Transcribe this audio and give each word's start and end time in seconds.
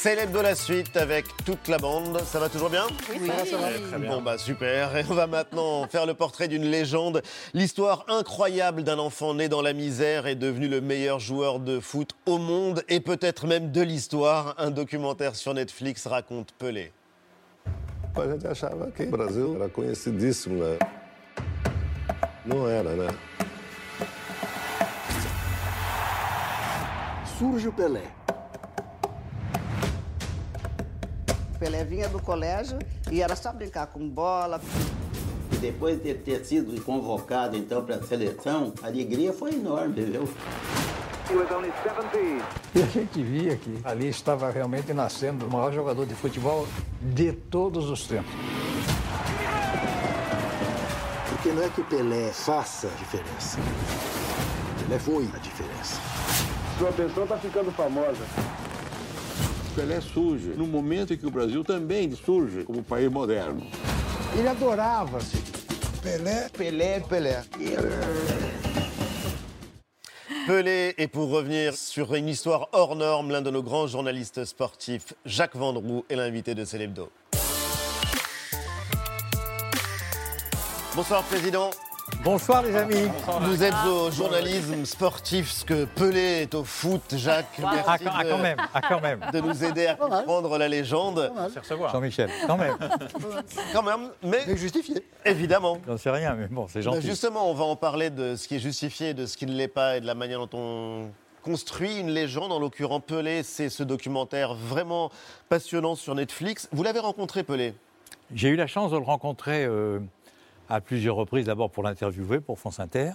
Célèbre 0.00 0.32
de 0.32 0.38
la 0.38 0.54
suite 0.54 0.96
avec 0.96 1.26
toute 1.44 1.66
la 1.66 1.76
bande. 1.76 2.20
Ça 2.20 2.38
va 2.38 2.48
toujours 2.48 2.70
bien 2.70 2.86
Oui, 3.10 3.26
ça 3.26 3.32
va, 3.32 3.44
ça 3.44 3.56
va. 3.56 3.88
Très 3.88 3.98
bien. 3.98 4.10
Bon 4.10 4.22
bah 4.22 4.38
super. 4.38 4.96
Et 4.96 5.04
on 5.10 5.14
va 5.14 5.26
maintenant 5.26 5.88
faire 5.90 6.06
le 6.06 6.14
portrait 6.14 6.46
d'une 6.46 6.62
légende. 6.62 7.20
L'histoire 7.52 8.04
incroyable 8.06 8.84
d'un 8.84 9.00
enfant 9.00 9.34
né 9.34 9.48
dans 9.48 9.60
la 9.60 9.72
misère 9.72 10.28
et 10.28 10.36
devenu 10.36 10.68
le 10.68 10.80
meilleur 10.80 11.18
joueur 11.18 11.58
de 11.58 11.80
foot 11.80 12.12
au 12.26 12.38
monde 12.38 12.84
et 12.88 13.00
peut-être 13.00 13.48
même 13.48 13.72
de 13.72 13.80
l'histoire. 13.82 14.54
Un 14.58 14.70
documentaire 14.70 15.34
sur 15.34 15.52
Netflix 15.52 16.06
raconte 16.06 16.52
Pelé. 16.52 16.92
A 18.14 18.24
gente 18.30 18.46
achava 18.46 18.92
que 18.92 19.02
o 19.02 19.10
Brasil 19.10 19.56
era 19.56 19.68
conhecidíssimo, 19.68 20.62
né? 20.62 20.78
Não 22.46 22.68
era, 22.68 22.94
né? 22.94 23.08
Surge 27.36 27.66
o 27.66 27.72
Pelé. 27.72 28.04
Pelé 31.58 31.84
vinha 31.84 32.08
do 32.08 32.20
colégio 32.22 32.78
e 33.10 33.20
era 33.20 33.34
só 33.34 33.52
brincar 33.52 33.88
com 33.88 34.08
bola. 34.08 34.60
E 35.52 35.56
depois 35.56 36.00
de 36.00 36.14
ter 36.14 36.44
sido 36.44 36.80
convocado 36.84 37.56
então 37.56 37.84
para 37.84 37.96
a 37.96 38.02
seleção, 38.02 38.72
a 38.82 38.86
alegria 38.86 39.32
foi 39.32 39.54
enorme, 39.54 40.02
viu? 40.02 40.28
E 42.74 42.82
a 42.82 42.86
gente 42.86 43.22
via 43.22 43.56
que 43.56 43.80
ali 43.84 44.08
estava 44.08 44.50
realmente 44.50 44.94
nascendo 44.94 45.46
o 45.46 45.50
maior 45.50 45.72
jogador 45.72 46.06
de 46.06 46.14
futebol 46.14 46.66
de 47.02 47.32
todos 47.32 47.90
os 47.90 48.06
tempos. 48.06 48.32
Porque 51.28 51.50
não 51.50 51.62
é 51.62 51.68
que 51.68 51.80
o 51.80 51.84
Pelé 51.84 52.32
faça 52.32 52.86
a 52.86 52.90
diferença. 52.90 53.58
O 53.58 54.84
Pelé 54.84 54.98
foi 54.98 55.28
a 55.34 55.38
diferença. 55.38 56.00
Sua 56.78 56.92
pessoa 56.92 57.24
está 57.24 57.36
ficando 57.36 57.72
famosa. 57.72 58.24
Pelé 59.78 60.00
surge 60.00 60.56
no 60.56 60.66
momento 60.66 61.14
em 61.14 61.16
que 61.16 61.24
o 61.24 61.30
Brasil 61.30 61.62
também 61.62 62.12
surge 62.16 62.64
como 62.64 62.82
país 62.82 63.08
moderno. 63.08 63.64
Ele 64.36 64.48
adorava-se. 64.48 65.36
Pelé, 66.02 66.48
Pelé, 66.48 67.00
Pelé. 67.08 67.36
Pelé, 70.48 70.94
et 70.98 71.06
pour 71.06 71.30
revenir 71.30 71.76
sur 71.76 72.12
une 72.16 72.28
histoire 72.28 72.68
hors 72.72 72.96
norme, 72.96 73.30
l'un 73.30 73.40
de 73.40 73.52
nos 73.52 73.62
grands 73.62 73.86
journalistes 73.86 74.44
sportifs, 74.44 75.14
Jacques 75.24 75.54
Vendroux, 75.54 76.04
est 76.08 76.16
l'invité 76.16 76.56
de 76.56 76.64
Célébdo. 76.64 77.12
Bonsoir 80.96 81.22
Président. 81.22 81.70
Bonsoir 82.30 82.62
les 82.62 82.76
amis. 82.76 83.08
Vous 83.40 83.64
êtes 83.64 83.72
au 83.90 84.10
journalisme 84.10 84.84
sportif, 84.84 85.50
ce 85.50 85.64
que 85.64 85.86
Pelé 85.86 86.42
est 86.42 86.54
au 86.54 86.62
foot, 86.62 87.00
Jacques. 87.16 87.58
Merci 87.58 87.82
Ah, 87.86 87.96
de, 87.96 88.04
quand, 88.04 88.10
ah, 88.14 88.22
quand 88.28 88.36
même, 88.38 88.56
ah, 88.74 88.80
quand 88.86 89.00
même. 89.00 89.20
de 89.32 89.40
nous 89.40 89.64
aider 89.64 89.86
à 89.86 89.94
comprendre 89.94 90.58
la 90.58 90.68
légende. 90.68 91.32
Jean-Michel, 91.90 92.28
quand 92.46 92.58
même. 92.58 92.76
Quand 93.72 93.82
même, 93.82 94.10
mais 94.22 94.40
mais 94.46 94.56
justifié. 94.58 95.02
évidemment. 95.24 95.78
J'en 95.86 95.96
sais 95.96 96.10
rien, 96.10 96.34
mais 96.34 96.48
bon, 96.48 96.66
c'est 96.68 96.80
Bah, 96.80 96.90
gentil. 96.96 97.06
justement, 97.06 97.50
on 97.50 97.54
va 97.54 97.64
en 97.64 97.76
parler 97.76 98.10
de 98.10 98.36
ce 98.36 98.46
qui 98.46 98.56
est 98.56 98.60
justifié, 98.60 99.14
de 99.14 99.24
ce 99.24 99.38
qui 99.38 99.46
ne 99.46 99.52
l'est 99.52 99.66
pas 99.66 99.96
et 99.96 100.02
de 100.02 100.06
la 100.06 100.14
manière 100.14 100.46
dont 100.46 100.58
on 100.58 101.08
construit 101.42 101.96
une 101.98 102.10
légende. 102.10 102.52
En 102.52 102.58
l'occurrence, 102.58 103.00
Pelé, 103.06 103.42
c'est 103.42 103.70
ce 103.70 103.82
documentaire 103.82 104.52
vraiment 104.52 105.10
passionnant 105.48 105.94
sur 105.94 106.14
Netflix. 106.14 106.68
Vous 106.72 106.82
l'avez 106.82 107.00
rencontré, 107.00 107.42
Pelé? 107.42 107.72
J'ai 108.34 108.48
eu 108.48 108.56
la 108.56 108.66
chance 108.66 108.90
de 108.90 108.98
le 108.98 109.04
rencontrer 109.04 109.64
euh, 109.64 110.00
à 110.68 110.80
plusieurs 110.80 111.16
reprises, 111.16 111.46
d'abord 111.46 111.70
pour 111.70 111.82
l'interviewer 111.82 112.40
pour 112.40 112.58
France 112.58 112.80
Inter. 112.80 113.12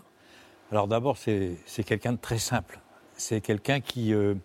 Alors 0.72 0.88
d'abord, 0.88 1.18
c'est 1.18 1.58
quelqu'un 1.86 2.14
de 2.14 2.18
très 2.18 2.40
simple. 2.40 2.80
C'est 3.16 3.42
quelqu'un 3.42 3.80
qui 3.80 4.10
ne 4.12 4.36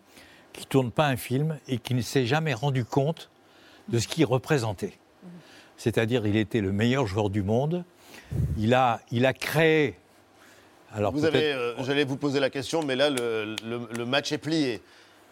qui 0.52 0.66
tourne 0.66 0.90
pas 0.90 1.06
un 1.06 1.16
film 1.16 1.58
et 1.68 1.78
qui 1.78 1.94
ne 1.94 2.00
s'est 2.00 2.26
jamais 2.26 2.52
rendu 2.54 2.84
compte 2.84 3.30
de 3.88 3.98
ce 3.98 4.08
qu'il 4.08 4.24
représentait. 4.24 4.94
C'est-à-dire, 5.76 6.26
il 6.26 6.36
était 6.36 6.60
le 6.60 6.72
meilleur 6.72 7.06
joueur 7.06 7.30
du 7.30 7.42
monde. 7.42 7.84
Il 8.58 8.74
a, 8.74 9.00
il 9.12 9.24
a 9.24 9.32
créé. 9.32 9.94
Alors 10.92 11.12
Vous 11.12 11.24
avez, 11.24 11.52
euh, 11.52 11.74
j'allais 11.84 12.04
vous 12.04 12.16
poser 12.16 12.40
la 12.40 12.50
question, 12.50 12.82
mais 12.82 12.96
là, 12.96 13.08
le, 13.10 13.54
le- 13.64 13.88
le 13.96 14.04
match 14.04 14.32
est 14.32 14.38
plié. 14.38 14.82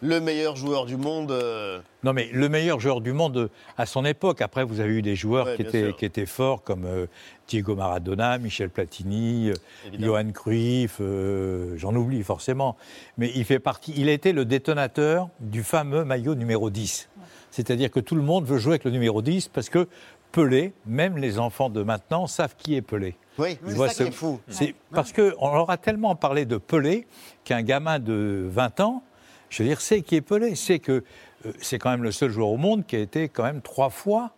Le 0.03 0.19
meilleur 0.19 0.55
joueur 0.55 0.85
du 0.85 0.95
monde. 0.95 1.31
euh, 1.31 1.79
Non, 2.03 2.13
mais 2.13 2.29
le 2.31 2.49
meilleur 2.49 2.79
joueur 2.79 3.01
du 3.01 3.13
monde 3.13 3.37
euh, 3.37 3.47
à 3.77 3.87
son 3.87 4.05
époque. 4.05 4.41
Après, 4.41 4.63
vous 4.63 4.79
avez 4.79 4.93
eu 4.93 5.01
des 5.01 5.15
joueurs 5.15 5.47
Ouais, 5.47 5.55
qui, 5.55 5.63
étaient, 5.63 5.85
sûr. 5.87 5.95
qui 5.97 6.05
étaient 6.05 6.27
forts, 6.27 6.61
comme 6.63 6.85
euh, 6.85 7.07
Diego 7.47 7.75
Maradona, 7.75 8.37
Michel 8.37 8.69
Platini, 8.69 9.51
Évidemment. 9.87 10.05
Johan 10.05 10.31
Cruyff, 10.31 10.97
euh, 11.01 11.73
j'en 11.77 11.95
oublie 11.95 12.21
forcément. 12.21 12.77
Mais 13.17 13.31
il 13.35 13.43
fait 13.43 13.57
partie, 13.59 13.91
il 13.97 14.07
a 14.07 14.11
été 14.13 14.33
le 14.33 14.45
détonateur 14.45 15.29
du 15.39 15.63
fameux 15.63 16.03
maillot 16.05 16.35
numéro 16.35 16.69
10. 16.69 17.09
C'est-à-dire 17.49 17.89
que 17.89 17.99
tout 17.99 18.13
le 18.15 18.21
monde 18.21 18.45
veut 18.45 18.59
jouer 18.59 18.73
avec 18.73 18.83
le 18.83 18.91
numéro 18.91 19.23
10 19.23 19.47
parce 19.47 19.69
que 19.69 19.87
Pelé, 20.31 20.73
même 20.85 21.17
les 21.17 21.39
enfants 21.39 21.69
de 21.69 21.81
maintenant, 21.81 22.27
savent 22.27 22.53
qui 22.57 22.75
est 22.75 22.81
Pelé. 22.83 23.15
Oui, 23.39 23.57
c'est 23.65 23.75
ça 23.77 23.87
qui 23.87 23.95
ce- 23.95 24.03
est 24.03 24.11
fou. 24.11 24.39
C'est 24.49 24.75
parce 24.91 25.11
qu'on 25.13 25.53
leur 25.55 25.69
a 25.71 25.77
tellement 25.77 26.15
parlé 26.15 26.45
de 26.45 26.57
Pelé 26.57 27.07
qu'un 27.45 27.63
gamin 27.63 27.97
de 27.97 28.45
20 28.51 28.79
ans, 28.81 29.01
je 29.49 29.63
veux 29.63 29.69
dire, 29.69 29.81
sait 29.81 30.01
qui 30.01 30.15
est 30.15 30.21
Pelé. 30.21 30.55
C'est 30.55 30.79
que 30.79 31.03
euh, 31.45 31.53
c'est 31.61 31.77
quand 31.79 31.89
même 31.89 32.03
le 32.03 32.11
seul 32.11 32.29
joueur 32.31 32.49
au 32.49 32.57
monde 32.57 32.85
qui 32.85 32.95
a 32.95 32.99
été 32.99 33.29
quand 33.29 33.43
même 33.43 33.61
trois 33.61 33.89
fois 33.89 34.31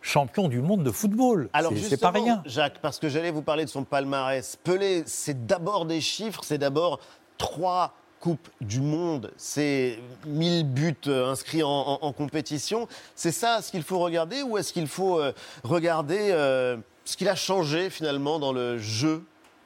champion 0.00 0.48
du 0.48 0.60
monde 0.60 0.82
de 0.82 0.90
football. 0.90 1.48
Alors 1.52 1.70
C'est- 1.72 1.78
c'est 1.78 1.90
justement, 1.90 2.12
pas 2.12 2.18
rien. 2.18 2.42
Jacques, 2.44 2.78
parce 2.80 2.98
que 2.98 3.08
j'allais 3.08 3.30
vous 3.30 3.42
parler 3.42 3.64
de 3.64 3.70
son 3.70 3.84
palmarès. 3.84 4.56
Pelé, 4.64 5.04
c'est 5.06 5.46
d'abord 5.46 5.86
des 5.86 6.00
chiffres, 6.00 6.40
c'est 6.44 6.58
d'abord 6.58 6.98
trois 7.38 7.94
coupes 8.20 8.48
du 8.60 8.80
monde, 8.80 9.32
c'est 9.36 9.98
1000 10.26 10.64
buts 10.64 10.94
euh, 11.08 11.30
inscrits 11.30 11.62
en, 11.64 11.68
en- 11.70 11.98
en 12.02 12.12
compétition. 12.12 12.86
C'est 13.16 13.32
ça 13.32 13.60
ce 13.62 13.70
qu'il 13.72 13.82
faut 13.82 13.98
regarder 13.98 14.42
ou 14.42 14.58
est-ce 14.58 14.72
qu'il 14.72 14.86
faut 14.86 15.18
euh, 15.18 15.32
regarder 15.64 16.28
euh, 16.30 16.76
ce 17.04 17.16
qu'il 17.16 17.28
a 17.28 17.34
changé 17.34 17.90
finalement 17.90 18.38
dans 18.38 18.52
le 18.52 18.78
jeu 18.78 19.24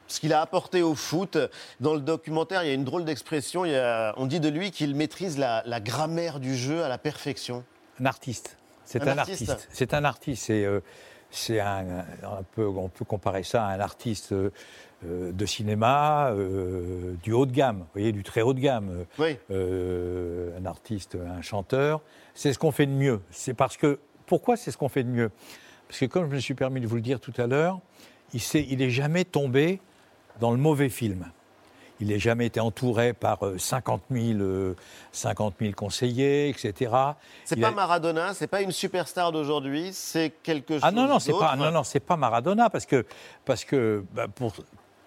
ce 0.09 0.21
qu'il 0.21 0.33
a 0.33 0.41
apporté 0.41 0.83
au 0.83 0.95
foot. 0.95 1.39
Dans 1.81 1.95
le 1.95 2.01
documentaire, 2.01 2.63
il 2.63 2.69
y 2.69 2.71
a 2.71 2.75
une 2.75 2.85
drôle 2.85 3.05
d'expression. 3.05 3.63
On 4.17 4.27
dit 4.27 4.41
de 4.41 4.49
lui 4.49 4.71
qu'il 4.71 4.95
maîtrise 4.95 5.39
la, 5.39 5.63
la 5.67 5.81
grammaire 5.81 6.41
du 6.41 6.57
jeu 6.57 6.83
à 6.83 6.89
la 6.89 6.99
perfection. 6.99 7.65
Un 8.01 8.07
artiste. 8.07 8.57
C'est 8.87 9.03
Un 9.03 9.09
un, 9.09 9.19
artiste. 9.19 9.69
C'est 9.71 9.95
un 9.95 10.05
artiste. 10.05 10.47
C'est 10.47 10.65
euh, 10.65 10.81
un, 11.61 11.99
un 12.23 12.43
peu, 12.55 12.67
on 12.67 12.89
peut 12.89 13.05
comparer 13.05 13.43
ça 13.43 13.67
à 13.67 13.75
un 13.75 13.81
artiste 13.81 14.33
euh, 14.33 14.53
de 15.03 15.47
cinéma 15.47 16.31
euh, 16.31 17.15
du 17.23 17.33
haut 17.33 17.47
de 17.47 17.53
gamme. 17.53 17.81
Vous 17.81 17.87
voyez, 17.95 18.13
du 18.13 18.23
très 18.23 18.43
haut 18.43 18.55
de 18.55 18.61
gamme. 18.61 19.05
Oui. 19.19 19.37
un 19.51 20.65
artiste, 20.65 21.17
un 21.17 21.43
chanteur. 21.43 22.01
C'est 22.35 22.53
ce 22.53 22.59
qu'on 22.59 22.71
fait 22.71 22.87
de 22.87 22.93
mieux. 22.93 23.21
C'est 23.31 23.55
parce 23.55 23.77
que 23.77 23.99
pourquoi 24.27 24.57
c'est 24.57 24.71
ce 24.71 24.79
qu'on 24.79 24.89
fait 24.89 25.03
de 25.03 25.11
mieux? 25.11 25.31
Parce 25.89 26.01
que 26.01 26.07
comme 26.07 26.29
je 26.31 26.35
me 26.35 26.41
suis 26.41 26.55
permis 26.55 26.81
de 26.81 26.87
vous 26.87 26.97
le 26.97 27.03
dire 27.03 27.21
tout 27.21 27.35
à 27.39 27.47
l'heure, 27.47 27.81
il 28.35 28.41
n'est 28.55 28.67
il 28.69 28.83
est 28.83 28.91
jamais 28.91 29.25
tombé 29.25 29.81
dans 30.41 30.51
le 30.51 30.57
mauvais 30.57 30.89
film. 30.89 31.27
Il 31.99 32.09
n'a 32.09 32.19
jamais 32.19 32.45
été 32.45 32.61
entouré 32.61 33.15
par 33.15 33.47
euh, 33.47 33.57
50 33.57 34.03
000, 34.11 34.41
euh, 34.41 34.75
50 35.13 35.55
000 35.61 35.73
conseillers, 35.73 36.51
etc. 36.51 36.93
C'est 37.47 37.59
pas 37.59 37.69
a- 37.69 37.71
Maradona, 37.71 38.35
c'est 38.35 38.47
pas 38.49 38.61
une 38.61 38.71
superstar 38.73 39.33
d'aujourd'hui, 39.33 39.91
c'est 39.95 40.31
quelque 40.43 40.75
chose 40.75 40.83
ah 40.85 40.91
non 40.93 41.07
non 41.09 41.19
c'est 41.19 41.33
pas 41.33 41.57
non 41.57 41.71
non 41.71 41.85
c'est 41.85 42.01
pas 42.01 42.19
Maradona 42.19 42.69
parce 42.69 42.85
que 42.85 43.07
parce 43.47 43.65
que 43.65 44.05
bah, 44.13 44.27
pour 44.29 44.53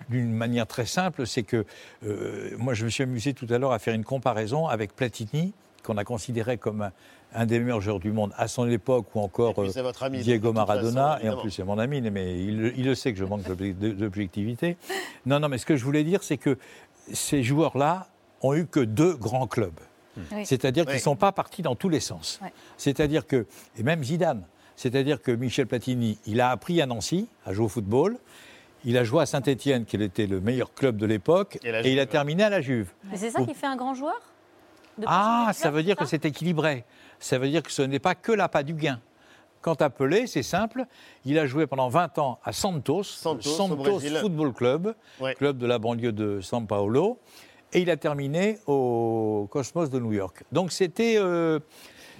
d'une 0.10 0.32
manière 0.34 0.66
très 0.66 0.86
simple 0.88 1.28
c'est 1.28 1.44
que 1.44 1.64
euh, 2.08 2.56
moi 2.58 2.74
je 2.74 2.86
me 2.86 2.90
suis 2.90 3.04
amusé 3.04 3.36
tout 3.36 3.46
à 3.52 3.60
l'heure 3.60 3.72
à 3.74 3.78
faire 3.78 3.94
une 3.94 4.04
comparaison 4.06 4.66
avec 4.68 4.96
Platini 4.96 5.54
qu'on 5.84 5.98
a 5.98 6.04
considéré 6.04 6.58
comme 6.58 6.82
un, 6.82 6.92
un 7.34 7.46
des 7.46 7.60
meilleurs 7.60 7.82
joueurs 7.82 8.00
du 8.00 8.12
monde 8.12 8.32
à 8.38 8.48
son 8.48 8.68
époque 8.70 9.14
ou 9.16 9.20
encore 9.20 9.54
puis 9.54 9.68
euh, 9.68 9.72
c'est 9.72 9.82
votre 9.82 10.04
ami, 10.04 10.20
Diego 10.22 10.52
Maradona 10.54 11.14
façon, 11.18 11.26
et 11.26 11.30
en 11.30 11.38
plus 11.38 11.52
c'est 11.52 11.64
mon 11.64 11.78
ami 11.78 12.02
mais 12.02 12.40
il, 12.40 12.60
le- 12.60 12.78
il 12.78 12.86
le 12.86 12.96
sait 12.96 13.14
que 13.14 13.20
je 13.20 13.26
manque 13.26 13.44
d'obje- 13.44 13.74
d'objectivité. 13.96 14.78
Non 15.26 15.40
non 15.40 15.48
mais 15.50 15.58
ce 15.60 15.66
que 15.66 15.76
je 15.76 15.84
voulais 15.86 16.04
dire 16.04 16.24
c'est 16.24 16.38
que 16.38 16.58
ces 17.14 17.44
joueurs 17.44 17.78
là 17.78 18.08
ont 18.42 18.54
eu 18.56 18.66
que 18.66 18.80
deux 18.80 19.16
grands 19.16 19.48
clubs. 19.48 19.80
Oui. 20.34 20.46
c'est-à-dire 20.46 20.86
qu'ils 20.86 20.96
ne 20.96 21.00
sont 21.00 21.16
pas 21.16 21.32
partis 21.32 21.62
dans 21.62 21.76
tous 21.76 21.88
les 21.88 22.02
sens. 22.02 22.42
C'est-à-dire 22.76 23.26
que, 23.26 23.46
et 23.78 23.84
même 23.84 24.04
Zidane, 24.04 24.44
c'est-à-dire 24.76 25.22
que 25.22 25.32
Michel 25.32 25.66
Platini, 25.66 26.18
il 26.26 26.42
a 26.42 26.50
appris 26.50 26.82
à 26.82 26.86
Nancy 26.86 27.28
à 27.46 27.54
jouer 27.54 27.66
au 27.66 27.70
football, 27.70 28.18
il 28.84 28.98
a 28.98 29.04
joué 29.06 29.22
à 29.22 29.26
Saint-Étienne, 29.26 29.86
qui 29.86 29.96
était 29.96 30.26
le 30.28 30.42
meilleur 30.42 30.74
club 30.74 30.98
de 30.98 31.06
l'époque, 31.06 31.58
Et 31.64 31.70
et, 31.70 31.94
il 31.94 32.00
a 32.02 32.06
terminé 32.06 32.44
à 32.44 32.50
la 32.50 32.60
Juve. 32.60 32.90
Mais 33.10 33.16
c'est 33.18 33.30
ça 33.30 33.44
qui 33.44 33.54
fait 33.54 33.68
un 33.68 33.78
grand 33.78 33.94
joueur? 33.94 34.20
Ah, 35.08 35.52
ça 35.54 35.72
veut 35.72 35.84
dire 35.84 35.96
que 35.96 36.06
c'est 36.06 36.26
équilibré. 36.26 36.86
Ça 37.20 37.38
veut 37.38 37.50
dire 37.50 37.64
que 37.64 37.72
ce 37.72 37.82
n'est 37.82 38.00
pas 38.00 38.16
que 38.16 38.32
l'appât 38.32 38.64
du 38.64 38.74
gain. 38.74 39.00
Quant 39.62 39.74
à 39.76 39.90
Pelé, 39.90 40.26
c'est 40.26 40.44
simple, 40.44 40.86
il 41.26 41.38
a 41.38 41.46
joué 41.46 41.68
pendant 41.68 41.90
20 41.90 42.18
ans 42.20 42.40
à 42.46 42.54
Santos, 42.54 43.04
Santos. 43.04 44.00
Football 44.22 44.54
Club, 44.54 44.96
Ouais. 45.20 45.36
club 45.36 45.58
de 45.58 45.68
la 45.68 45.80
banlieue 45.80 46.14
de 46.14 46.40
São 46.42 46.66
Paulo, 46.66 47.20
et 47.74 47.82
il 47.82 47.90
a 47.90 47.98
terminé 47.98 48.60
au 48.68 49.48
Cosmos 49.52 49.90
de 49.90 50.00
New 50.00 50.14
York. 50.14 50.44
Donc 50.54 50.72
c'était, 50.72 51.16
euh, 51.18 51.60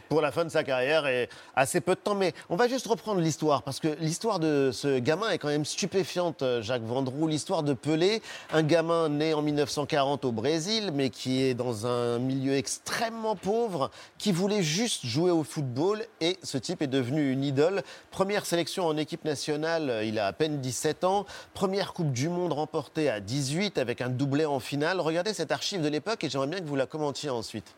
pour 0.10 0.22
la 0.22 0.32
fin 0.32 0.44
de 0.44 0.50
sa 0.50 0.64
carrière 0.64 1.08
et 1.08 1.30
assez 1.56 1.80
peu 1.80 1.94
de 1.94 2.00
temps. 2.00 2.16
Mais 2.16 2.34
on 2.50 2.56
va 2.56 2.68
juste 2.68 2.88
reprendre 2.88 3.22
l'histoire 3.22 3.64
parce 3.64 3.80
que 3.80 3.96
l'histoire 4.00 4.40
de 4.40 4.72
ce 4.74 5.00
gamin 5.00 5.30
est 5.30 5.38
quand 5.38 5.48
même 5.48 5.66
stupéfiante, 5.66 6.42
euh, 6.42 6.62
Jacques 6.62 6.84
Vendroux. 6.84 7.28
L'histoire 7.28 7.64
de 7.64 7.74
Pelé, 7.74 8.22
un 8.52 8.64
gamin 8.64 9.08
né 9.10 9.34
en 9.34 9.42
1940 9.42 10.26
au 10.26 10.32
Brésil, 10.32 10.92
mais 10.94 11.10
qui 11.10 11.44
est 11.44 11.54
dans 11.54 11.86
un 11.86 12.20
milieu 12.20 12.56
extrêmement 12.56 13.36
pauvre, 13.36 13.92
qui 14.18 14.32
voulait 14.32 14.64
juste 14.64 15.06
jouer 15.06 15.32
au 15.32 15.44
football 15.44 16.04
et 16.22 16.38
ce 16.44 16.58
type 16.58 16.82
est 16.82 16.88
devenu 16.88 17.32
une 17.32 17.44
idole. 17.44 17.84
Première 18.12 18.46
sélection 18.46 18.86
en 18.86 18.98
équipe 18.98 19.24
nationale, 19.24 19.90
euh, 19.90 20.04
il 20.04 20.18
a 20.20 20.28
à 20.28 20.34
peine 20.34 20.60
17 20.60 21.04
ans. 21.04 21.26
Première 21.54 21.94
Coupe 21.94 22.12
du 22.12 22.30
Monde 22.30 22.54
remportée 22.54 23.10
à 23.10 23.20
18 23.20 23.78
avec 23.78 24.02
un 24.02 24.10
doublé 24.10 24.46
en 24.46 24.60
finale. 24.60 25.00
Regardez 25.00 25.34
cette 25.34 25.52
archive 25.52 25.82
de 25.82 25.88
l'époque 25.88 26.24
et 26.24 26.30
j'aimerais 26.30 26.48
bien 26.48 26.60
que 26.60 26.66
vous 26.66 26.76
la 26.76 26.86
commentiez 26.86 27.30
ensuite. 27.30 27.76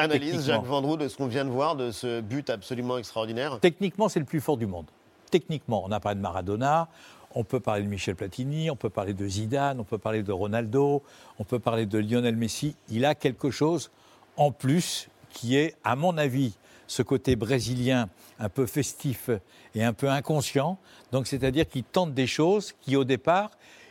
Analyse. 0.00 0.46
Jacques 0.46 0.64
Vendroux, 0.64 0.96
de 0.96 1.08
ce 1.08 1.16
qu'on 1.16 1.26
vient 1.26 1.44
de 1.44 1.50
voir, 1.50 1.76
de 1.76 1.90
ce 1.90 2.20
but 2.20 2.50
absolument 2.50 2.98
extraordinaire. 2.98 3.58
Techniquement, 3.60 4.08
c'est 4.08 4.20
le 4.20 4.26
plus 4.26 4.40
fort 4.40 4.56
du 4.56 4.66
monde. 4.66 4.86
Techniquement, 5.30 5.82
on 5.86 5.92
a 5.92 6.00
parlé 6.00 6.16
de 6.16 6.22
Maradona, 6.22 6.88
on 7.34 7.44
peut 7.44 7.60
parler 7.60 7.82
de 7.82 7.88
Michel 7.88 8.16
Platini, 8.16 8.70
on 8.70 8.76
peut 8.76 8.90
parler 8.90 9.14
de 9.14 9.26
Zidane, 9.26 9.78
on 9.78 9.84
peut 9.84 9.98
parler 9.98 10.22
de 10.22 10.32
Ronaldo, 10.32 11.02
on 11.38 11.44
peut 11.44 11.60
parler 11.60 11.86
de 11.86 11.98
Lionel 11.98 12.36
Messi. 12.36 12.74
Il 12.88 13.04
a 13.04 13.14
quelque 13.14 13.50
chose 13.50 13.90
en 14.36 14.50
plus 14.50 15.08
qui 15.30 15.56
est, 15.56 15.76
à 15.84 15.94
mon 15.94 16.18
avis, 16.18 16.54
ce 16.88 17.02
côté 17.02 17.36
brésilien 17.36 18.08
un 18.40 18.48
peu 18.48 18.66
festif 18.66 19.30
et 19.76 19.84
un 19.84 19.92
peu 19.92 20.10
inconscient. 20.10 20.78
Donc, 21.12 21.28
c'est-à-dire 21.28 21.68
qu'il 21.68 21.84
tente 21.84 22.14
des 22.14 22.26
choses 22.26 22.72
qui, 22.80 22.96
au 22.96 23.04
départ, 23.04 23.50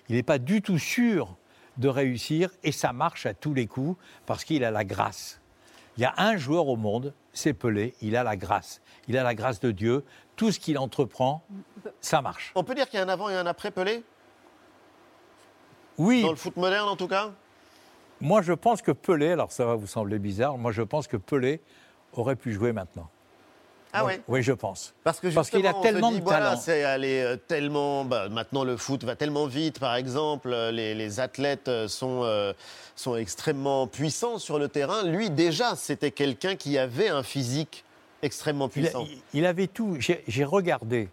il 0.09 0.15
n'est 0.15 0.23
pas 0.23 0.39
du 0.39 0.61
tout 0.61 0.79
sûr 0.79 1.35
de 1.77 1.87
réussir 1.87 2.49
et 2.63 2.73
ça 2.73 2.91
marche 2.91 3.25
à 3.25 3.33
tous 3.33 3.53
les 3.53 3.67
coups 3.67 3.97
parce 4.25 4.43
qu'il 4.43 4.65
a 4.65 4.71
la 4.71 4.83
grâce. 4.83 5.39
Il 5.99 6.03
y 6.03 6.05
a 6.05 6.13
un 6.15 6.37
joueur 6.37 6.69
au 6.69 6.77
monde, 6.77 7.13
c'est 7.33 7.51
Pelé, 7.51 7.93
il 7.99 8.15
a 8.15 8.23
la 8.23 8.37
grâce. 8.37 8.79
Il 9.09 9.17
a 9.17 9.23
la 9.23 9.35
grâce 9.35 9.59
de 9.59 9.71
Dieu. 9.71 10.05
Tout 10.37 10.49
ce 10.53 10.57
qu'il 10.57 10.77
entreprend, 10.77 11.43
ça 11.99 12.21
marche. 12.21 12.53
On 12.55 12.63
peut 12.63 12.73
dire 12.73 12.89
qu'il 12.89 12.99
y 12.99 13.01
a 13.01 13.05
un 13.05 13.09
avant 13.09 13.27
et 13.29 13.35
un 13.35 13.45
après 13.45 13.69
Pelé? 13.69 14.05
Oui, 15.97 16.21
Dans 16.21 16.29
le 16.29 16.37
foot 16.37 16.55
moderne 16.55 16.87
en 16.87 16.95
tout 16.95 17.09
cas? 17.09 17.31
Moi 18.21 18.41
je 18.41 18.53
pense 18.53 18.81
que 18.81 18.93
Pelé, 18.93 19.31
alors 19.31 19.51
ça 19.51 19.65
va 19.65 19.75
vous 19.75 19.87
sembler 19.87 20.19
bizarre, 20.19 20.57
moi 20.57 20.71
je 20.71 20.83
pense 20.83 21.05
que 21.05 21.17
Pelé 21.17 21.59
aurait 22.13 22.37
pu 22.37 22.53
jouer 22.53 22.71
maintenant. 22.71 23.09
Ah 23.91 24.05
ouais 24.05 24.21
Oui, 24.27 24.43
je 24.43 24.51
pense. 24.53 24.93
Parce 25.03 25.19
que 25.19 25.27
Parce 25.29 25.49
qu'il 25.49 25.65
a 25.65 25.73
tellement 25.73 26.11
dit, 26.11 26.19
de 26.19 26.23
voilà, 26.23 26.49
talent. 26.51 26.61
c'est 26.61 26.83
allé 26.83 27.21
euh, 27.21 27.37
tellement. 27.37 28.05
bah, 28.05 28.29
maintenant, 28.29 28.63
le 28.63 28.77
foot 28.77 29.03
va 29.03 29.15
tellement 29.15 29.47
vite, 29.47 29.79
par 29.79 29.95
exemple. 29.95 30.51
euh, 30.53 30.71
Les, 30.71 30.93
les 30.93 31.19
athlètes 31.19 31.67
euh, 31.67 31.87
sont, 31.87 32.21
euh, 32.23 32.53
sont 32.95 33.15
extrêmement 33.15 33.87
puissants 33.87 34.37
sur 34.37 34.59
le 34.59 34.67
terrain. 34.67 35.03
Lui, 35.03 35.29
déjà, 35.31 35.75
c'était 35.75 36.11
quelqu'un 36.11 36.55
qui 36.55 36.77
avait 36.77 37.09
un 37.09 37.23
physique 37.23 37.83
extrêmement 38.21 38.69
Il, 38.75 38.85
a- 38.85 38.89
puissant. 38.89 39.07
il- 39.33 39.45
avait 39.45 39.67
tout. 39.67 39.97
J'ai 39.99 40.43
regardé, 40.43 41.09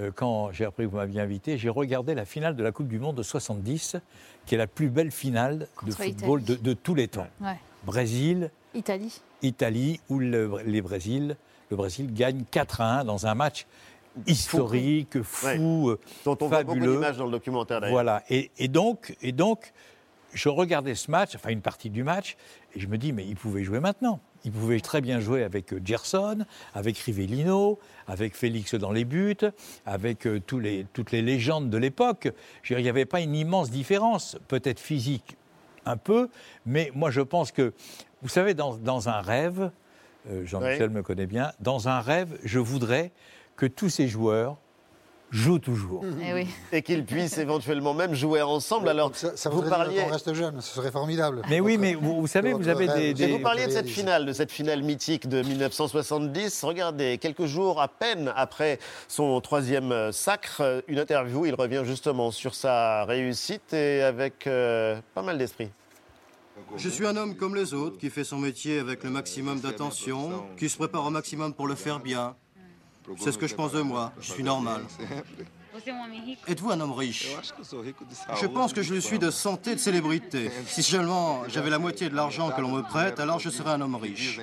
euh, 0.00 0.10
quand 0.14 0.52
j'ai 0.52 0.66
appris 0.66 0.84
que 0.84 0.90
vous 0.90 0.96
m'aviez 0.98 1.20
invité, 1.20 1.56
j'ai 1.56 1.70
regardé 1.70 2.14
la 2.14 2.26
finale 2.26 2.56
de 2.56 2.62
la 2.62 2.72
Coupe 2.72 2.88
du 2.88 2.98
Monde 2.98 3.16
de 3.16 3.22
70, 3.22 3.96
qui 4.44 4.54
est 4.54 4.58
la 4.58 4.66
plus 4.66 4.90
belle 4.90 5.12
finale 5.12 5.66
de 5.86 5.92
football 5.92 6.42
de, 6.44 6.72
tous 6.74 6.94
les 6.94 7.08
temps. 7.08 7.28
Ouais. 7.40 7.56
Brésil, 7.84 8.50
Italie. 8.74 9.20
Italie, 9.42 10.00
où 10.08 10.18
le, 10.18 10.50
les 10.66 10.82
Brésil, 10.82 11.36
le 11.72 11.76
Brésil 11.76 12.12
gagne 12.12 12.44
4 12.50 12.80
à 12.82 13.00
1 13.00 13.04
dans 13.04 13.26
un 13.26 13.34
match 13.34 13.66
historique, 14.26 15.22
fou, 15.22 15.88
euh, 15.88 15.98
dont 16.22 16.36
on 16.42 16.48
voit 16.48 16.64
beaucoup 16.64 16.78
d'images 16.78 17.16
dans 17.16 17.24
le 17.24 17.30
documentaire 17.30 17.80
d'ailleurs. 17.80 17.94
Voilà. 17.94 18.22
Et, 18.28 18.50
et 18.58 18.68
donc, 18.68 19.16
et 19.22 19.32
donc, 19.32 19.72
je 20.34 20.50
regardais 20.50 20.94
ce 20.94 21.10
match, 21.10 21.34
enfin 21.34 21.48
une 21.48 21.62
partie 21.62 21.88
du 21.88 22.04
match, 22.04 22.36
et 22.76 22.80
je 22.80 22.86
me 22.88 22.98
dis, 22.98 23.14
mais 23.14 23.24
il 23.26 23.36
pouvait 23.36 23.64
jouer 23.64 23.80
maintenant. 23.80 24.20
Il 24.44 24.52
pouvait 24.52 24.80
très 24.80 25.00
bien 25.00 25.18
jouer 25.18 25.44
avec 25.44 25.72
euh, 25.72 25.80
Gerson, 25.82 26.44
avec 26.74 26.98
Rivellino, 26.98 27.78
avec 28.06 28.36
Félix 28.36 28.74
dans 28.74 28.92
les 28.92 29.06
buts, 29.06 29.36
avec 29.86 30.26
euh, 30.26 30.42
tous 30.46 30.58
les, 30.58 30.84
toutes 30.92 31.10
les 31.10 31.22
légendes 31.22 31.70
de 31.70 31.78
l'époque. 31.78 32.28
Je 32.62 32.74
veux 32.74 32.76
dire, 32.76 32.80
Il 32.80 32.82
n'y 32.82 32.90
avait 32.90 33.06
pas 33.06 33.22
une 33.22 33.34
immense 33.34 33.70
différence, 33.70 34.36
peut-être 34.46 34.80
physique 34.80 35.38
un 35.86 35.96
peu, 35.96 36.28
mais 36.66 36.92
moi 36.94 37.10
je 37.10 37.22
pense 37.22 37.50
que, 37.50 37.72
vous 38.20 38.28
savez, 38.28 38.52
dans, 38.52 38.76
dans 38.76 39.08
un 39.08 39.22
rêve, 39.22 39.70
euh, 40.30 40.44
Jean-Michel 40.46 40.90
me 40.90 41.02
connaît 41.02 41.26
bien, 41.26 41.52
dans 41.60 41.88
un 41.88 42.00
rêve, 42.00 42.38
je 42.44 42.58
voudrais 42.58 43.10
que 43.56 43.66
tous 43.66 43.88
ces 43.88 44.08
joueurs 44.08 44.56
jouent 45.30 45.58
toujours. 45.58 46.04
Eh 46.22 46.34
oui. 46.34 46.46
Et 46.72 46.82
qu'ils 46.82 47.06
puissent 47.06 47.38
éventuellement 47.38 47.94
même 47.94 48.14
jouer 48.14 48.42
ensemble. 48.42 48.90
Alors, 48.90 49.16
ça, 49.16 49.34
ça 49.34 49.48
vous 49.48 49.62
parliez. 49.62 50.02
qu'on 50.02 50.08
reste 50.10 50.34
jeune, 50.34 50.60
ce 50.60 50.74
serait 50.74 50.90
formidable. 50.90 51.40
Mais 51.48 51.58
oui, 51.58 51.72
Votre- 51.76 51.80
mais 51.80 51.94
vous, 51.94 52.20
vous 52.20 52.26
savez, 52.26 52.52
vous 52.52 52.68
avez 52.68 52.86
des, 52.86 53.00
Et 53.10 53.14
des- 53.14 53.26
vous 53.32 53.38
parliez 53.38 53.66
de 53.66 53.70
cette 53.72 53.88
finale, 53.88 54.26
de 54.26 54.32
cette 54.34 54.52
finale 54.52 54.82
mythique 54.82 55.28
de 55.28 55.40
1970. 55.40 56.64
Regardez, 56.64 57.16
quelques 57.16 57.46
jours 57.46 57.80
à 57.80 57.88
peine 57.88 58.30
après 58.36 58.78
son 59.08 59.40
troisième 59.40 60.12
sacre, 60.12 60.82
une 60.86 60.98
interview, 60.98 61.46
il 61.46 61.54
revient 61.54 61.82
justement 61.84 62.30
sur 62.30 62.54
sa 62.54 63.04
réussite 63.06 63.72
et 63.72 64.02
avec 64.02 64.46
euh, 64.46 65.00
pas 65.14 65.22
mal 65.22 65.38
d'esprit. 65.38 65.70
Je 66.76 66.88
suis 66.88 67.06
un 67.06 67.16
homme 67.16 67.36
comme 67.36 67.54
les 67.54 67.74
autres 67.74 67.98
qui 67.98 68.10
fait 68.10 68.24
son 68.24 68.38
métier 68.38 68.78
avec 68.78 69.04
le 69.04 69.10
maximum 69.10 69.60
d'attention, 69.60 70.44
qui 70.56 70.68
se 70.68 70.76
prépare 70.76 71.06
au 71.06 71.10
maximum 71.10 71.54
pour 71.54 71.66
le 71.66 71.74
faire 71.74 72.00
bien. 72.00 72.36
C'est 73.18 73.32
ce 73.32 73.38
que 73.38 73.46
je 73.46 73.54
pense 73.54 73.72
de 73.72 73.80
moi. 73.80 74.12
Je 74.20 74.32
suis 74.32 74.42
normal. 74.42 74.82
Êtes-vous 76.46 76.70
un 76.70 76.80
homme 76.80 76.92
riche? 76.92 77.34
Je 78.40 78.46
pense 78.46 78.72
que 78.72 78.82
je 78.82 78.94
le 78.94 79.00
suis 79.00 79.18
de 79.18 79.30
santé 79.30 79.72
et 79.72 79.74
de 79.74 79.80
célébrité. 79.80 80.50
Si 80.66 80.82
seulement 80.82 81.42
j'avais 81.48 81.70
la 81.70 81.78
moitié 81.78 82.08
de 82.08 82.14
l'argent 82.14 82.50
que 82.50 82.60
l'on 82.60 82.70
me 82.70 82.82
prête, 82.82 83.18
alors 83.20 83.38
je 83.38 83.50
serais 83.50 83.70
un 83.70 83.80
homme 83.80 83.96
riche. 83.96 84.40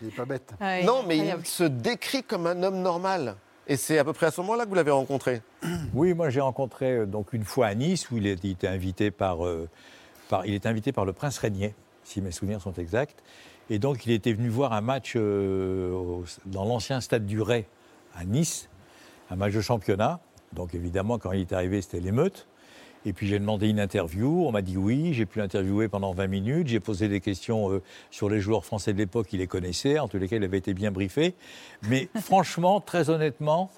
Il 0.00 0.08
n'est 0.08 0.12
pas 0.12 0.24
bête. 0.26 0.52
Ouais, 0.60 0.84
non, 0.84 1.02
mais 1.06 1.14
incroyable. 1.14 1.42
il 1.44 1.48
se 1.48 1.64
décrit 1.64 2.22
comme 2.22 2.46
un 2.46 2.62
homme 2.62 2.82
normal. 2.82 3.36
Et 3.66 3.76
c'est 3.76 3.98
à 3.98 4.04
peu 4.04 4.12
près 4.12 4.26
à 4.26 4.30
ce 4.30 4.40
moment-là 4.42 4.64
que 4.64 4.68
vous 4.68 4.74
l'avez 4.74 4.90
rencontré. 4.90 5.42
Oui, 5.94 6.14
moi 6.14 6.30
j'ai 6.30 6.40
rencontré 6.40 6.98
euh, 6.98 7.06
donc 7.06 7.32
une 7.32 7.44
fois 7.44 7.66
à 7.68 7.74
Nice 7.74 8.10
où 8.10 8.18
il 8.18 8.26
était 8.26 8.50
été 8.50 8.68
invité 8.68 9.10
par, 9.10 9.44
euh, 9.44 9.68
il 10.44 10.54
était 10.54 10.68
invité 10.68 10.92
par 10.92 11.04
le 11.04 11.12
prince 11.12 11.38
Régnier, 11.38 11.74
si 12.04 12.20
mes 12.20 12.30
souvenirs 12.30 12.60
sont 12.60 12.72
exacts. 12.72 13.22
Et 13.70 13.78
donc 13.78 14.06
il 14.06 14.12
était 14.12 14.32
venu 14.32 14.48
voir 14.48 14.72
un 14.72 14.80
match 14.80 15.14
euh, 15.16 16.22
dans 16.46 16.64
l'ancien 16.64 17.00
stade 17.00 17.26
du 17.26 17.40
Ray 17.40 17.64
à 18.14 18.24
Nice, 18.24 18.68
un 19.30 19.36
match 19.36 19.54
de 19.54 19.60
championnat. 19.60 20.20
Donc 20.52 20.74
évidemment 20.74 21.18
quand 21.18 21.32
il 21.32 21.40
est 21.40 21.52
arrivé 21.52 21.82
c'était 21.82 22.00
l'émeute. 22.00 22.46
Et 23.04 23.12
puis 23.12 23.28
j'ai 23.28 23.38
demandé 23.38 23.68
une 23.68 23.78
interview, 23.78 24.44
on 24.46 24.50
m'a 24.50 24.62
dit 24.62 24.76
oui, 24.76 25.12
j'ai 25.12 25.26
pu 25.26 25.38
l'interviewer 25.38 25.86
pendant 25.86 26.12
20 26.12 26.26
minutes, 26.26 26.66
j'ai 26.66 26.80
posé 26.80 27.08
des 27.08 27.20
questions 27.20 27.70
euh, 27.70 27.82
sur 28.10 28.28
les 28.28 28.40
joueurs 28.40 28.64
français 28.64 28.92
de 28.92 28.98
l'époque, 28.98 29.28
il 29.32 29.38
les 29.38 29.46
connaissait, 29.46 30.00
en 30.00 30.08
tous 30.08 30.18
les 30.18 30.26
cas 30.26 30.36
il 30.36 30.44
avait 30.44 30.58
été 30.58 30.74
bien 30.74 30.90
briefé. 30.90 31.34
Mais 31.88 32.08
franchement, 32.20 32.80
très 32.80 33.08
honnêtement, 33.08 33.70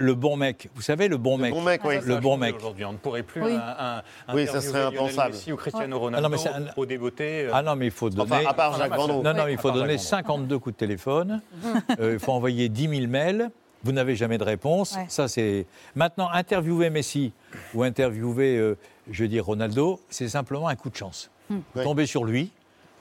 le 0.00 0.14
bon 0.14 0.36
mec, 0.36 0.68
vous 0.74 0.82
savez 0.82 1.08
le 1.08 1.16
bon 1.18 1.36
mec, 1.38 1.52
Bon 1.52 1.60
mec, 1.60 1.82
oui. 1.84 1.96
le 2.04 2.16
bon 2.16 2.36
mec. 2.36 2.56
Aujourd'hui, 2.56 2.84
on 2.86 2.92
ne 2.92 2.96
pourrait 2.96 3.22
plus 3.22 3.42
Oui. 3.42 3.52
un, 3.52 4.02
un, 4.28 4.34
Oui, 4.34 4.46
ça 4.46 4.60
serait 4.60 4.82
impensable. 4.84 5.32
Messi 5.34 5.52
ou 5.52 5.56
Cristiano 5.56 5.96
Ah 5.96 6.00
Ronaldo 6.00 6.22
non, 6.28 6.32
mais 6.32 6.38
c'est 6.38 6.48
un- 6.48 6.66
au 6.76 6.86
débeauté. 6.86 7.42
euh, 7.44 7.50
Ah 7.52 7.62
non, 7.62 7.76
mais 7.76 7.86
il 7.86 7.90
faut 7.92 8.08
donner. 8.10 8.22
Enfin, 8.32 8.46
à 8.48 8.54
part 8.54 8.76
Jacques 8.78 8.94
Vendroux. 8.96 9.22
Non, 9.22 9.34
non, 9.34 9.46
il 9.46 9.58
faut 9.58 9.70
donner 9.70 9.92
Jacques 9.98 10.06
52 10.26 10.58
coups 10.58 10.74
de 10.74 10.78
téléphone. 10.78 11.40
Euh, 12.00 12.14
il 12.14 12.18
faut 12.18 12.32
envoyer 12.32 12.68
10 12.68 12.88
000 12.88 13.06
mails. 13.08 13.50
Vous 13.84 13.92
n'avez 13.92 14.14
jamais 14.16 14.38
de 14.38 14.44
réponse. 14.44 14.94
Ouais. 14.96 15.04
Ça, 15.08 15.28
c'est. 15.28 15.66
Maintenant, 15.94 16.28
interviewer 16.30 16.88
Messi 16.90 17.32
ou 17.74 17.82
interviewer, 17.82 18.56
euh, 18.56 18.76
je 19.10 19.22
veux 19.22 19.28
dire, 19.28 19.44
Ronaldo, 19.44 20.00
c'est 20.08 20.28
simplement 20.28 20.68
un 20.68 20.76
coup 20.76 20.88
de 20.90 20.96
chance. 20.96 21.30
Ouais. 21.50 21.82
tombez 21.82 22.06
sur 22.06 22.24
lui, 22.24 22.52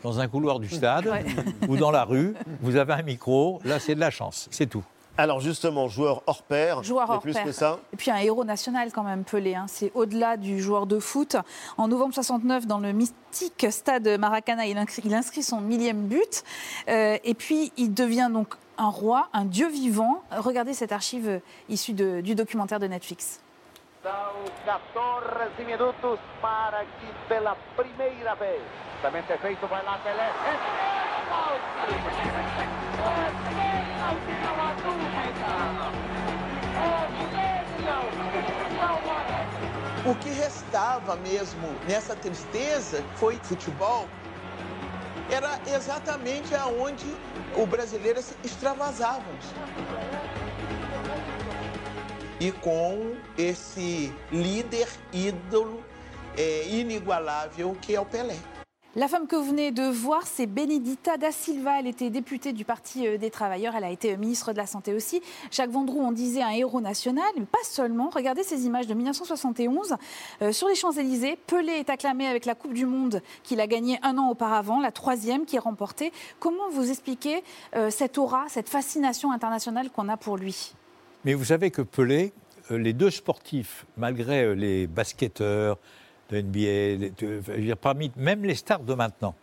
dans 0.04 0.20
un 0.20 0.28
couloir 0.28 0.60
du 0.60 0.68
stade 0.70 1.06
Ouais. 1.08 1.24
ou 1.68 1.78
dans 1.78 1.92
la 1.92 2.04
rue, 2.04 2.34
vous 2.62 2.76
avez 2.78 2.94
un 2.94 3.02
micro, 3.04 3.60
là, 3.64 3.80
c'est 3.80 3.94
de 3.96 4.00
la 4.00 4.10
chance. 4.10 4.48
C'est 4.52 4.66
tout. 4.68 4.84
Alors 5.22 5.42
justement, 5.42 5.90
joueur 5.90 6.24
hors 6.28 6.44
pair, 6.44 6.82
Joueur 6.82 7.10
hors 7.10 7.20
plus 7.20 7.34
pair. 7.34 7.44
que 7.44 7.52
ça. 7.52 7.78
Et 7.92 7.98
puis 7.98 8.10
un 8.10 8.16
héros 8.18 8.46
national 8.46 8.90
quand 8.94 9.04
même, 9.04 9.26
Pelé. 9.26 9.54
hein. 9.54 9.66
C'est 9.68 9.92
au-delà 9.94 10.38
du 10.38 10.62
joueur 10.62 10.86
de 10.88 10.98
foot. 10.98 11.36
En 11.78 11.90
novembre 11.90 12.14
69, 12.14 12.66
dans 12.66 12.78
le 12.78 12.94
mystique 12.94 13.68
stade 13.70 14.08
Maracana, 14.18 14.66
il 14.66 14.78
inscrit, 14.78 15.02
il 15.04 15.14
inscrit 15.14 15.44
son 15.44 15.60
millième 15.60 16.08
but. 16.08 16.44
Euh, 16.88 17.18
et 17.26 17.34
puis 17.34 17.74
il 17.76 17.94
devient 17.94 18.30
donc 18.32 18.54
un 18.78 18.88
roi, 18.88 19.28
un 19.34 19.44
dieu 19.44 19.68
vivant. 19.68 20.22
Regardez 20.32 20.74
cette 20.74 20.94
archive 20.94 21.28
euh, 21.28 21.40
issue 21.68 21.92
de- 21.94 22.22
du 22.22 22.34
documentaire 22.34 22.80
de 22.80 22.88
Netflix. 22.88 23.42
São 24.02 24.12
14 24.66 25.52
minutos 25.68 26.18
para 26.42 26.80
que 26.86 27.08
pela 27.28 27.58
primeira 27.76 28.36
vez. 28.36 28.62
Também 29.02 29.22
é 29.30 29.38
feito, 29.38 29.68
vai 29.68 29.84
lá 29.84 29.98
Pelé. 30.02 30.30
É 40.06 40.48
estava 40.48 41.18
mesmo 41.18 41.68
nessa 41.88 42.16
tristeza 42.16 43.04
foi 43.16 43.36
futebol. 43.44 44.08
Era 45.30 45.60
exatamente 45.68 46.56
aonde 46.56 47.06
o 47.56 47.66
brasileiro 47.66 48.22
se 48.22 48.34
extravasava. 48.44 49.26
E 52.40 52.52
com 52.52 53.18
esse 53.38 54.14
líder 54.32 54.88
ídolo 55.12 55.84
é, 56.38 56.66
inigualável 56.68 57.76
que 57.82 57.94
é 57.94 58.00
o 58.00 58.06
Pelé. 58.06 58.38
La 59.00 59.08
femme 59.08 59.28
que 59.28 59.38
vous 59.38 59.52
venez 59.52 59.72
de 59.72 59.84
voir, 59.84 60.28
c'est 60.28 60.46
Benedita 60.46 61.16
da 61.16 61.32
Silva. 61.32 61.80
Elle 61.80 61.88
était 61.88 62.10
députée 62.10 62.52
du 62.52 62.66
Parti 62.66 63.08
euh, 63.08 63.18
des 63.18 63.30
Travailleurs. 63.30 63.74
Elle 63.78 63.86
a 63.86 63.92
été 63.92 64.12
euh, 64.12 64.18
ministre 64.18 64.52
de 64.52 64.58
la 64.58 64.66
Santé 64.66 64.94
aussi. 64.94 65.22
Jacques 65.52 65.70
Vendroux, 65.70 66.02
on 66.02 66.12
disait 66.12 66.42
un 66.42 66.50
héros 66.50 66.82
national, 66.82 67.24
mais 67.38 67.46
pas 67.46 67.64
seulement. 67.64 68.10
Regardez 68.10 68.44
ces 68.44 68.66
images 68.66 68.88
de 68.88 68.94
1971. 68.94 69.96
Euh, 70.42 70.52
sur 70.52 70.68
les 70.68 70.76
Champs-Élysées, 70.76 71.38
Pelé 71.48 71.72
est 71.72 71.90
acclamé 71.90 72.28
avec 72.28 72.44
la 72.44 72.56
Coupe 72.56 72.74
du 72.74 72.86
Monde 72.86 73.22
qu'il 73.44 73.62
a 73.62 73.68
gagnée 73.68 74.00
un 74.04 74.18
an 74.18 74.28
auparavant, 74.30 74.82
la 74.82 74.92
troisième 74.92 75.46
qui 75.46 75.56
est 75.56 75.60
remportée. 75.60 76.12
Comment 76.42 76.70
vous 76.70 76.90
expliquez 76.90 77.42
cette 77.92 78.18
aura, 78.18 78.50
cette 78.50 78.68
fascination 78.68 79.32
internationale 79.32 79.92
qu'on 79.92 80.10
a 80.10 80.18
pour 80.18 80.36
lui? 80.36 80.74
Mais 81.24 81.36
vous 81.36 81.46
savez 81.46 81.72
que 81.72 81.82
Pelé, 81.82 82.34
les 82.70 82.92
deux 82.92 83.12
sportifs, 83.12 83.86
malgré 83.96 84.56
les 84.56 84.88
basketteurs 84.88 85.78
de 86.30 86.38
NBA, 86.42 86.60
les- 86.60 86.98
de- 86.98 87.14
je 87.20 87.52
veux 87.52 87.62
dire, 87.62 87.78
parmi 87.78 88.12
même 88.16 88.44
les 88.44 88.56
stars 88.56 88.82
de 88.82 88.94
maintenant, 88.94 89.36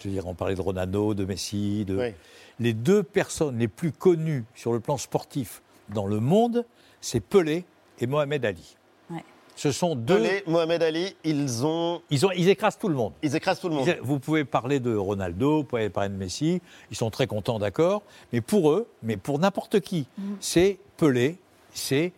je 0.00 0.08
veux 0.08 0.14
dire, 0.14 0.26
on 0.26 0.34
parlait 0.34 0.54
de 0.54 0.60
Ronaldo, 0.60 1.14
de 1.14 1.24
Messi, 1.24 1.84
de, 1.84 1.96
Oui. 1.96 2.14
les 2.58 2.72
deux 2.72 3.02
personnes 3.02 3.58
les 3.58 3.68
plus 3.68 3.92
connues 3.92 4.44
sur 4.54 4.72
le 4.72 4.80
plan 4.80 4.96
sportif 4.96 5.62
dans 5.90 6.06
le 6.06 6.20
monde, 6.20 6.64
c'est 7.00 7.20
Pelé 7.20 7.64
et 8.00 8.06
Mohamed 8.06 8.44
Ali. 8.44 8.76
Ouais. 9.10 9.24
Ce 9.54 9.70
sont 9.70 9.94
deux. 9.94 10.16
Pelé, 10.18 10.42
Mohamed 10.46 10.82
Ali, 10.82 11.14
ils 11.24 11.64
ont. 11.66 12.00
Ils, 12.10 12.24
ont, 12.26 12.30
ils 12.32 12.48
écrasent 12.48 12.78
tout 12.78 12.88
le 12.88 12.94
monde. 12.94 13.12
Ils 13.22 13.36
écrasent 13.36 13.60
tout 13.60 13.68
le 13.68 13.74
monde. 13.74 13.86
Ils- 13.86 13.98
Vous 14.02 14.18
pouvez 14.18 14.44
parler 14.44 14.80
de 14.80 14.96
Ronaldo, 14.96 15.58
vous 15.58 15.64
pouvez 15.64 15.90
parler 15.90 16.08
de 16.08 16.16
Messi, 16.16 16.60
ils 16.90 16.96
sont 16.96 17.10
très 17.10 17.26
contents, 17.26 17.58
d'accord. 17.58 18.02
Mais 18.32 18.40
pour 18.40 18.70
eux, 18.72 18.88
mais 19.02 19.16
pour 19.16 19.38
n'importe 19.38 19.80
qui, 19.80 20.06
c'est 20.40 20.78
Pelé, 20.96 21.38
c'est 21.74 22.12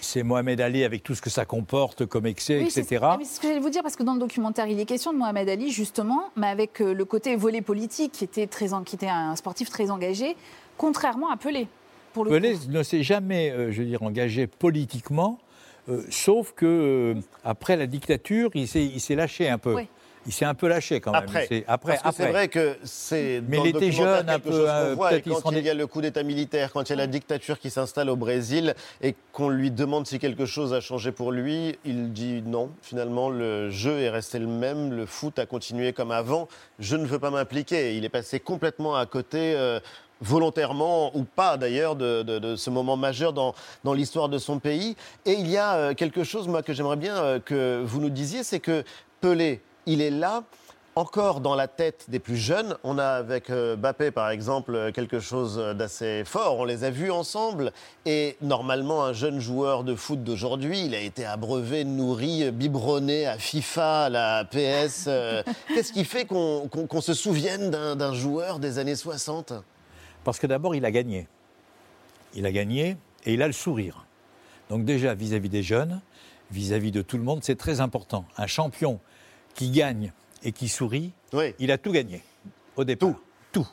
c'est 0.00 0.22
Mohamed 0.22 0.60
Ali 0.60 0.84
avec 0.84 1.02
tout 1.02 1.14
ce 1.14 1.22
que 1.22 1.30
ça 1.30 1.44
comporte 1.44 2.06
comme 2.06 2.26
excès, 2.26 2.58
Oui, 2.58 2.64
etc. 2.64 3.04
mais 3.18 3.24
C'est 3.24 3.36
ce 3.36 3.40
que 3.40 3.48
j'allais 3.48 3.60
vous 3.60 3.70
dire, 3.70 3.82
parce 3.82 3.96
que 3.96 4.02
dans 4.02 4.14
le 4.14 4.20
documentaire, 4.20 4.66
il 4.66 4.78
est 4.78 4.84
question 4.84 5.12
de 5.12 5.18
Mohamed 5.18 5.48
Ali, 5.48 5.70
justement, 5.70 6.30
mais 6.36 6.48
avec 6.48 6.80
euh, 6.80 6.92
le 6.92 7.04
côté 7.04 7.36
volet 7.36 7.62
politique, 7.62 8.12
qui 8.12 8.24
était, 8.24 8.46
très, 8.46 8.68
qui 8.84 8.96
était 8.96 9.08
un 9.08 9.34
sportif 9.36 9.70
très 9.70 9.90
engagé, 9.90 10.36
contrairement 10.76 11.30
à 11.30 11.36
Pelé. 11.36 11.68
Pour 12.12 12.24
le 12.24 12.30
Pelé 12.30 12.54
coup. 12.54 12.60
ne 12.68 12.82
s'est 12.82 13.02
jamais, 13.02 13.50
euh, 13.50 13.72
je 13.72 13.82
veux 13.82 13.88
dire, 13.88 14.02
engagé 14.02 14.46
politiquement, 14.46 15.38
euh, 15.88 16.02
sauf 16.10 16.52
que 16.52 16.64
euh, 17.16 17.20
après 17.44 17.76
la 17.76 17.86
dictature, 17.86 18.50
il 18.54 18.66
s'est 18.66 18.84
il 18.84 19.00
s'est 19.00 19.14
lâché 19.14 19.48
un 19.48 19.58
peu. 19.58 19.74
Oui. 19.74 19.88
Il 20.26 20.32
s'est 20.32 20.44
un 20.44 20.54
peu 20.54 20.68
lâché 20.68 21.00
quand 21.00 21.12
même. 21.12 21.22
Après, 21.24 21.44
Il 21.44 21.48
s'est- 21.58 21.64
après, 21.68 21.92
Parce 22.02 22.16
que 22.16 22.22
c'est 22.22 22.30
vrai 22.30 22.48
que 22.48 22.76
c'est 22.84 23.42
Mais 23.46 23.58
dans 23.58 23.64
il 23.64 23.76
était 23.76 23.92
jeune, 23.92 24.28
un 24.28 24.38
peu, 24.38 24.94
voit, 24.94 25.12
et 25.14 25.22
il 25.24 25.32
quand 25.32 25.50
il 25.52 25.60
y 25.64 25.68
a 25.70 25.74
le 25.74 25.86
coup 25.86 26.00
d'état 26.00 26.22
militaire, 26.22 26.72
quand 26.72 26.82
il 26.88 26.90
y 26.90 26.92
a 26.92 26.96
la 26.96 27.06
dictature 27.06 27.58
qui 27.58 27.70
s'installe 27.70 28.08
au 28.08 28.16
Brésil 28.16 28.74
et 29.02 29.14
qu'on 29.32 29.48
lui 29.50 29.70
demande 29.70 30.06
si 30.06 30.18
quelque 30.18 30.46
chose 30.46 30.72
a 30.72 30.80
changé 30.80 31.12
pour 31.12 31.30
lui, 31.32 31.76
il 31.84 32.12
dit 32.12 32.42
non. 32.46 32.70
Finalement, 32.82 33.28
le 33.28 33.70
jeu 33.70 34.00
est 34.00 34.10
resté 34.10 34.38
le 34.38 34.46
même, 34.46 34.92
le 34.94 35.06
foot 35.06 35.38
a 35.38 35.46
continué 35.46 35.92
comme 35.92 36.10
avant. 36.10 36.48
Je 36.78 36.96
ne 36.96 37.04
veux 37.06 37.18
pas 37.18 37.30
m'impliquer. 37.30 37.96
Il 37.96 38.04
est 38.04 38.08
passé 38.10 38.40
complètement 38.40 38.96
à 38.96 39.06
côté. 39.06 39.54
euh, 39.56 39.80
volontairement 40.20 41.14
ou 41.16 41.24
pas 41.24 41.56
d'ailleurs 41.56 41.96
de, 41.96 42.22
de- 42.22 42.38
de 42.38 42.56
ce 42.56 42.70
moment 42.70 42.96
majeur 42.96 43.32
dans, 43.32 43.52
dans 43.82 43.92
l'histoire 43.92 44.28
de 44.28 44.38
son 44.38 44.58
pays. 44.58 44.96
Et 45.26 45.32
il 45.32 45.48
y 45.50 45.56
a 45.58 45.74
euh, 45.74 45.94
quelque 45.94 46.24
chose, 46.24 46.48
moi, 46.48 46.62
que 46.62 46.72
j'aimerais 46.72 46.96
bien 46.96 47.16
euh, 47.16 47.38
que 47.40 47.82
vous 47.84 48.00
nous 48.00 48.08
disiez, 48.10 48.42
c'est 48.42 48.60
que 48.60 48.84
Pelé, 49.20 49.60
il 49.86 50.00
est 50.00 50.10
là, 50.10 50.44
encore 50.96 51.40
dans 51.40 51.54
la 51.54 51.66
tête 51.66 52.06
des 52.08 52.18
plus 52.20 52.36
jeunes. 52.36 52.76
On 52.84 52.98
a 52.98 53.06
avec 53.06 53.50
euh, 53.50 53.76
Mbappé, 53.76 54.10
par 54.10 54.30
exemple, 54.30 54.92
quelque 54.94 55.18
chose 55.18 55.56
d'assez 55.76 56.22
fort. 56.24 56.58
On 56.60 56.64
les 56.64 56.84
a 56.84 56.90
vus 56.90 57.10
ensemble. 57.10 57.72
Et 58.06 58.36
normalement, 58.40 59.04
un 59.04 59.12
jeune 59.12 59.40
joueur 59.40 59.82
de 59.82 59.94
foot 59.94 60.22
d'aujourd'hui, 60.22 60.84
il 60.86 60.94
a 60.94 61.00
été 61.00 61.24
abreuvé, 61.24 61.84
nourri, 61.84 62.50
biberonné 62.52 63.26
à 63.26 63.38
FIFA, 63.38 64.04
à 64.04 64.08
la 64.08 64.44
PS. 64.44 65.06
euh, 65.08 65.42
Qu'est-ce 65.68 65.92
qui 65.92 66.04
fait 66.04 66.26
qu'on 66.26 67.00
se 67.00 67.14
souvienne 67.14 67.70
d'un 67.70 67.96
d'un 67.96 68.14
joueur 68.14 68.58
des 68.58 68.78
années 68.78 68.96
60 68.96 69.52
Parce 70.22 70.38
que 70.38 70.46
d'abord, 70.46 70.74
il 70.74 70.84
a 70.84 70.90
gagné. 70.90 71.26
Il 72.34 72.46
a 72.46 72.52
gagné 72.52 72.96
et 73.24 73.34
il 73.34 73.42
a 73.42 73.46
le 73.46 73.52
sourire. 73.52 74.06
Donc 74.70 74.84
déjà, 74.84 75.14
vis-à-vis 75.14 75.48
des 75.48 75.62
jeunes, 75.62 76.00
vis-à-vis 76.50 76.92
de 76.92 77.02
tout 77.02 77.16
le 77.16 77.22
monde, 77.24 77.40
c'est 77.42 77.58
très 77.58 77.80
important. 77.80 78.24
Un 78.36 78.46
champion 78.46 79.00
qui 79.54 79.70
gagne 79.70 80.12
et 80.42 80.52
qui 80.52 80.68
sourit, 80.68 81.12
Oui. 81.32 81.54
il 81.58 81.70
a 81.70 81.78
tout 81.78 81.92
gagné 81.92 82.22
au 82.76 82.84
départ. 82.84 83.14
Tout. 83.52 83.66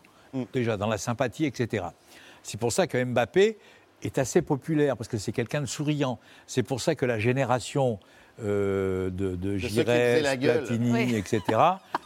Déjà, 0.54 0.78
dans 0.78 0.88
la 0.88 0.98
sympathie, 0.98 1.46
etc. 1.46 1.86
C'est 2.44 2.60
pour 2.60 2.72
ça 2.72 2.88
que 2.88 3.04
Mbappé 3.04 3.58
est 4.04 4.18
assez 4.18 4.42
populaire, 4.42 4.96
parce 4.96 5.08
que 5.10 5.18
c'est 5.18 5.32
quelqu'un 5.34 5.62
de 5.62 5.66
souriant. 5.66 6.20
C'est 6.48 6.64
pour 6.64 6.80
ça 6.82 6.96
que 6.96 7.06
la 7.06 7.20
génération 7.20 8.00
euh, 8.44 9.10
de, 9.10 9.36
de 9.36 9.58
Giresse. 9.58 10.22
Platini, 10.40 10.92
Oui. 10.92 11.16
etc., 11.16 11.42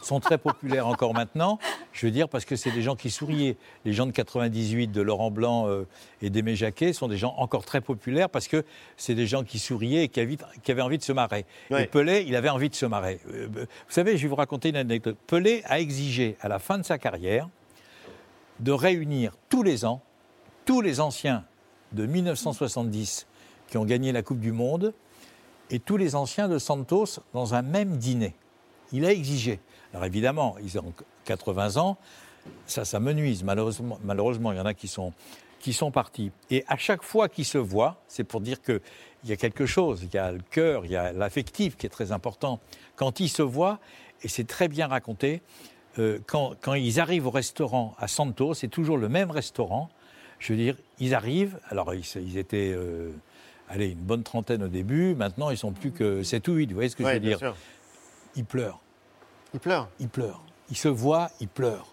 sont 0.02 0.20
très 0.20 0.38
populaires 0.38 0.86
encore 0.86 1.14
maintenant. 1.14 1.58
Je 1.92 2.06
veux 2.06 2.12
dire, 2.12 2.28
parce 2.28 2.44
que 2.44 2.54
c'est 2.56 2.70
des 2.70 2.82
gens 2.82 2.94
qui 2.96 3.10
souriaient. 3.10 3.56
Les 3.84 3.92
gens 3.92 4.06
de 4.06 4.12
98, 4.12 4.88
de 4.88 5.00
Laurent 5.02 5.30
Blanc 5.30 5.66
euh, 5.68 5.86
et 6.22 6.30
d'Aimé 6.30 6.54
Jacquet 6.54 6.92
sont 6.92 7.08
des 7.08 7.16
gens 7.16 7.34
encore 7.38 7.64
très 7.64 7.80
populaires 7.80 8.28
parce 8.30 8.46
que 8.48 8.64
c'est 8.96 9.14
des 9.14 9.26
gens 9.26 9.42
qui 9.44 9.58
souriaient 9.58 10.04
et 10.04 10.08
qui 10.08 10.20
avaient, 10.20 10.36
qui 10.62 10.70
avaient 10.70 10.82
envie 10.82 10.98
de 10.98 11.02
se 11.02 11.12
marrer. 11.12 11.44
Et 11.70 11.86
Pelé, 11.86 12.24
il 12.26 12.36
avait 12.36 12.48
envie 12.50 12.68
de 12.70 12.74
se 12.74 12.86
marrer. 12.86 13.20
Euh, 13.32 13.48
Vous 13.52 13.64
savez, 13.88 14.16
je 14.16 14.22
vais 14.22 14.28
vous 14.28 14.36
raconter 14.36 14.68
une 14.68 14.76
anecdote. 14.76 15.16
Pelé 15.26 15.62
a 15.66 15.80
exigé, 15.80 16.36
à 16.40 16.48
la 16.48 16.58
fin 16.58 16.78
de 16.78 16.84
sa 16.84 16.98
carrière, 16.98 17.48
de 18.60 18.72
réunir 18.72 19.32
tous 19.48 19.62
les 19.62 19.84
ans 19.84 20.02
tous 20.64 20.80
les 20.80 20.98
anciens 21.00 21.44
de 21.92 22.06
1970 22.06 23.26
qui 23.68 23.78
ont 23.78 23.84
gagné 23.84 24.10
la 24.10 24.22
Coupe 24.22 24.40
du 24.40 24.50
Monde 24.50 24.92
et 25.70 25.78
tous 25.78 25.96
les 25.96 26.14
anciens 26.14 26.48
de 26.48 26.58
Santos 26.58 27.20
dans 27.32 27.54
un 27.54 27.62
même 27.62 27.96
dîner. 27.96 28.34
Il 28.92 29.04
a 29.04 29.12
exigé. 29.12 29.60
Alors 29.92 30.04
évidemment, 30.04 30.56
ils 30.62 30.78
ont 30.78 30.92
80 31.24 31.76
ans, 31.76 31.96
ça, 32.66 32.84
ça 32.84 33.00
me 33.00 33.12
nuise. 33.12 33.42
Malheureusement, 33.42 33.98
malheureusement, 34.04 34.52
il 34.52 34.58
y 34.58 34.60
en 34.60 34.66
a 34.66 34.74
qui 34.74 34.88
sont, 34.88 35.12
qui 35.60 35.72
sont 35.72 35.90
partis. 35.90 36.30
Et 36.50 36.64
à 36.68 36.76
chaque 36.76 37.02
fois 37.02 37.28
qu'ils 37.28 37.44
se 37.44 37.58
voient, 37.58 37.96
c'est 38.08 38.24
pour 38.24 38.40
dire 38.40 38.62
qu'il 38.62 38.80
y 39.24 39.32
a 39.32 39.36
quelque 39.36 39.66
chose, 39.66 40.02
il 40.02 40.14
y 40.14 40.18
a 40.18 40.32
le 40.32 40.42
cœur, 40.50 40.84
il 40.84 40.92
y 40.92 40.96
a 40.96 41.12
l'affectif 41.12 41.76
qui 41.76 41.86
est 41.86 41.90
très 41.90 42.12
important. 42.12 42.60
Quand 42.94 43.20
ils 43.20 43.28
se 43.28 43.42
voient, 43.42 43.78
et 44.22 44.28
c'est 44.28 44.46
très 44.46 44.68
bien 44.68 44.86
raconté, 44.86 45.42
euh, 45.98 46.18
quand, 46.26 46.54
quand 46.60 46.74
ils 46.74 47.00
arrivent 47.00 47.26
au 47.26 47.30
restaurant 47.30 47.94
à 47.98 48.08
Santos, 48.08 48.54
c'est 48.54 48.68
toujours 48.68 48.98
le 48.98 49.08
même 49.08 49.30
restaurant. 49.30 49.88
Je 50.38 50.52
veux 50.52 50.58
dire, 50.58 50.76
ils 50.98 51.14
arrivent, 51.14 51.58
alors 51.68 51.94
ils, 51.94 52.04
ils 52.16 52.36
étaient, 52.38 52.72
euh, 52.74 53.10
allez, 53.68 53.88
une 53.90 53.98
bonne 53.98 54.22
trentaine 54.22 54.62
au 54.62 54.68
début, 54.68 55.14
maintenant 55.14 55.50
ils 55.50 55.58
sont 55.58 55.72
plus 55.72 55.92
que 55.92 56.22
7 56.22 56.48
ou 56.48 56.54
8, 56.54 56.66
vous 56.68 56.74
voyez 56.74 56.88
ce 56.88 56.96
que 56.96 57.02
Ouais, 57.02 57.10
je 57.10 57.14
veux 57.14 57.20
bien 57.20 57.30
dire 57.30 57.38
sûr. 57.38 57.56
Ils 58.36 58.44
pleurent 58.44 58.80
Il 59.54 59.60
pleure. 59.60 59.88
il 60.00 60.08
pleure. 60.08 60.42
Il 60.70 60.76
se 60.76 60.88
voit, 60.88 61.30
il 61.40 61.48
pleure. 61.48 61.86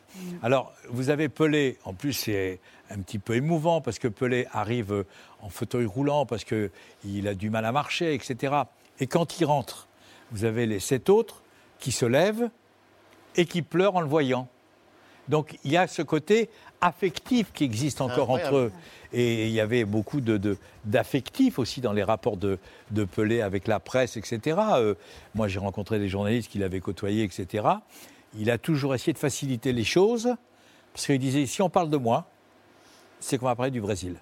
Alors, 0.43 0.73
vous 0.89 1.09
avez 1.09 1.27
Pelé, 1.29 1.77
en 1.85 1.93
plus 1.93 2.13
c'est 2.13 2.59
un 2.91 2.99
petit 2.99 3.17
peu 3.19 3.35
émouvant 3.35 3.81
parce 3.81 3.97
que 3.99 4.07
Pelé 4.07 4.45
arrive 4.51 5.05
en 5.41 5.49
fauteuil 5.49 5.85
roulant 5.85 6.25
parce 6.25 6.43
qu'il 6.43 7.27
a 7.27 7.33
du 7.33 7.49
mal 7.49 7.65
à 7.65 7.71
marcher, 7.71 8.13
etc. 8.13 8.53
Et 8.99 9.07
quand 9.07 9.39
il 9.39 9.45
rentre, 9.45 9.87
vous 10.31 10.45
avez 10.45 10.65
les 10.67 10.79
sept 10.79 11.09
autres 11.09 11.41
qui 11.79 11.91
se 11.91 12.05
lèvent 12.05 12.49
et 13.35 13.45
qui 13.45 13.61
pleurent 13.63 13.95
en 13.95 14.01
le 14.01 14.07
voyant. 14.07 14.47
Donc 15.29 15.57
il 15.63 15.71
y 15.71 15.77
a 15.77 15.87
ce 15.87 16.01
côté 16.01 16.49
affectif 16.81 17.51
qui 17.53 17.63
existe 17.63 18.01
encore 18.01 18.29
entre 18.29 18.55
eux. 18.55 18.71
Et 19.13 19.45
il 19.47 19.51
y 19.53 19.59
avait 19.61 19.85
beaucoup 19.85 20.21
de- 20.21 20.37
de- 20.37 20.57
d'affectifs 20.85 21.59
aussi 21.59 21.81
dans 21.81 21.93
les 21.93 22.03
rapports 22.03 22.35
de, 22.35 22.57
de 22.91 23.03
Pelé 23.05 23.41
avec 23.41 23.67
la 23.67 23.79
presse, 23.79 24.17
etc. 24.17 24.57
Euh, 24.75 24.95
moi, 25.35 25.47
j'ai 25.47 25.59
rencontré 25.59 25.99
des 25.99 26.09
journalistes 26.09 26.49
qu'il 26.51 26.63
avait 26.63 26.79
côtoyés, 26.79 27.23
etc. 27.23 27.65
Il 28.35 28.49
a 28.49 28.57
toujours 28.57 28.95
essayé 28.95 29.13
de 29.13 29.19
faciliter 29.19 29.71
les 29.71 29.83
choses, 29.83 30.35
parce 30.93 31.05
qu'il 31.05 31.19
disait, 31.19 31.45
si 31.45 31.61
on 31.61 31.69
parle 31.69 31.89
de 31.91 31.97
moi, 31.97 32.25
c'est 33.19 33.37
qu'on 33.37 33.45
va 33.45 33.55
parler 33.55 33.71
du 33.71 33.81
Brésil. 33.81 34.15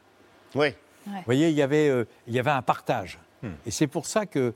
Oui. 0.55 0.67
Vous 1.07 1.13
voyez, 1.25 1.49
il 1.49 1.55
y 1.55 1.61
avait, 1.61 1.87
euh, 1.89 2.03
il 2.27 2.33
y 2.33 2.39
avait 2.39 2.51
un 2.51 2.61
partage. 2.61 3.17
Et 3.65 3.71
c'est 3.71 3.87
pour 3.87 4.05
ça 4.05 4.25
que 4.27 4.53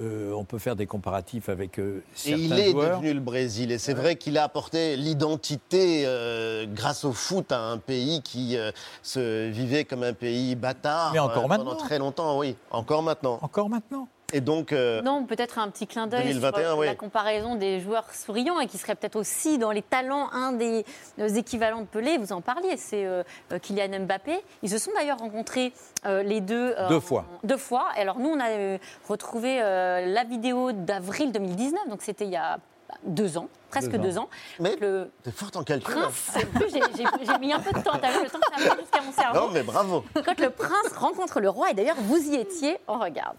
euh, 0.00 0.32
on 0.32 0.44
peut 0.44 0.58
faire 0.58 0.76
des 0.76 0.86
comparatifs 0.86 1.48
avec 1.48 1.78
euh, 1.78 1.98
Et 1.98 2.18
certains 2.30 2.38
il 2.38 2.52
est 2.58 2.70
joueurs. 2.70 2.98
devenu 3.00 3.14
le 3.14 3.20
Brésil. 3.20 3.70
Et 3.72 3.78
c'est 3.78 3.94
vrai 3.94 4.16
qu'il 4.16 4.38
a 4.38 4.44
apporté 4.44 4.96
l'identité 4.96 6.04
euh, 6.06 6.66
grâce 6.66 7.04
au 7.04 7.12
foot 7.12 7.52
à 7.52 7.60
un 7.60 7.78
pays 7.78 8.22
qui 8.22 8.56
euh, 8.56 8.70
se 9.02 9.48
vivait 9.50 9.84
comme 9.84 10.02
un 10.02 10.12
pays 10.12 10.54
bâtard 10.56 11.12
Mais 11.12 11.18
encore 11.18 11.46
pendant 11.48 11.76
très 11.76 11.98
longtemps, 11.98 12.38
oui. 12.38 12.56
Encore 12.70 13.02
maintenant. 13.02 13.38
Encore 13.42 13.68
maintenant. 13.70 14.08
Et 14.32 14.40
donc, 14.40 14.72
euh, 14.72 15.00
Non, 15.02 15.24
peut-être 15.24 15.58
un 15.58 15.68
petit 15.70 15.86
clin 15.86 16.06
d'œil 16.06 16.22
sur 16.32 16.40
2021, 16.40 16.72
euh, 16.72 16.74
oui. 16.76 16.86
la 16.86 16.94
comparaison 16.96 17.54
des 17.54 17.78
joueurs 17.80 18.12
souriants 18.12 18.58
et 18.58 18.66
qui 18.66 18.78
serait 18.78 18.94
peut-être 18.96 19.16
aussi 19.16 19.58
dans 19.58 19.70
les 19.70 19.82
talents 19.82 20.28
un 20.32 20.52
des, 20.52 20.84
des 21.18 21.38
équivalents 21.38 21.82
de 21.82 21.86
Pelé. 21.86 22.18
Vous 22.18 22.32
en 22.32 22.40
parliez, 22.40 22.76
c'est 22.76 23.04
euh, 23.04 23.22
euh, 23.52 23.58
Kylian 23.60 24.00
Mbappé. 24.00 24.40
Ils 24.62 24.70
se 24.70 24.78
sont 24.78 24.90
d'ailleurs 24.96 25.18
rencontrés 25.18 25.72
euh, 26.06 26.22
les 26.22 26.40
deux. 26.40 26.74
euh, 26.76 26.88
Deux 26.88 26.96
en- 26.96 27.00
fois. 27.00 27.24
Deux 27.44 27.56
fois. 27.58 27.88
Et 27.96 28.00
alors 28.00 28.18
nous, 28.18 28.28
on 28.30 28.40
a 28.40 28.48
euh, 28.50 28.78
retrouvé 29.08 29.60
euh, 29.62 30.06
la 30.06 30.24
vidéo 30.24 30.72
d'avril 30.72 31.30
2019, 31.30 31.88
donc 31.88 32.02
c'était 32.02 32.24
il 32.24 32.30
y 32.32 32.36
a 32.36 32.58
deux 33.04 33.38
ans, 33.38 33.48
presque 33.70 33.90
Deux 33.92 33.98
ans. 33.98 34.02
deux 34.02 34.18
ans. 34.18 34.28
Mais 34.60 34.76
le 34.80 35.10
t'es 35.22 35.30
forte 35.30 35.56
en 35.56 35.62
calcul. 35.64 35.94
prince, 35.94 36.30
en 36.36 36.58
plus, 36.58 36.70
j'ai- 36.70 37.38
mis 37.38 37.52
un 37.52 37.60
peu 37.60 37.72
de 37.78 37.84
temps, 37.84 37.98
t'as 38.00 38.10
vu 38.18 38.24
le 38.24 38.30
temps 38.30 38.38
que 38.38 38.62
ça 38.62 38.76
jusqu'à 38.80 39.00
mon 39.02 39.12
cerveau. 39.12 39.38
Non, 39.40 39.48
mais 39.52 39.62
bravo. 39.62 40.04
Quand 40.24 40.40
le 40.40 40.50
prince 40.50 40.92
rencontre 40.96 41.40
le 41.40 41.48
roi, 41.50 41.70
et 41.70 41.74
d'ailleurs 41.74 41.96
vous 42.00 42.16
y 42.18 42.34
étiez, 42.36 42.78
on 42.88 42.98
regarde. 42.98 43.36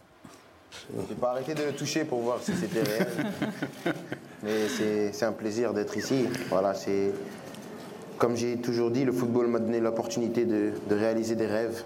J'ai 1.10 1.16
pas 1.16 1.32
arrêté 1.32 1.54
de 1.54 1.64
le 1.64 1.74
toucher 1.74 2.06
pour 2.06 2.20
voir 2.20 2.40
si 2.42 2.54
c'était 2.56 2.84
réel. 2.84 3.08
Mais 4.44 4.68
c'est 5.12 5.26
un 5.26 5.32
plaisir 5.32 5.74
d'être 5.74 5.98
ici. 5.98 6.26
Voilà, 6.50 6.74
c'est. 6.74 7.12
Comme 8.18 8.38
j'ai 8.38 8.58
toujours 8.58 8.92
dit, 8.92 9.04
le 9.04 9.12
football 9.12 9.48
m'a 9.48 9.60
donné 9.60 9.80
l'opportunité 9.80 10.46
de, 10.46 10.72
de 10.90 10.96
réaliser 10.96 11.36
des 11.36 11.48
rêves. 11.48 11.84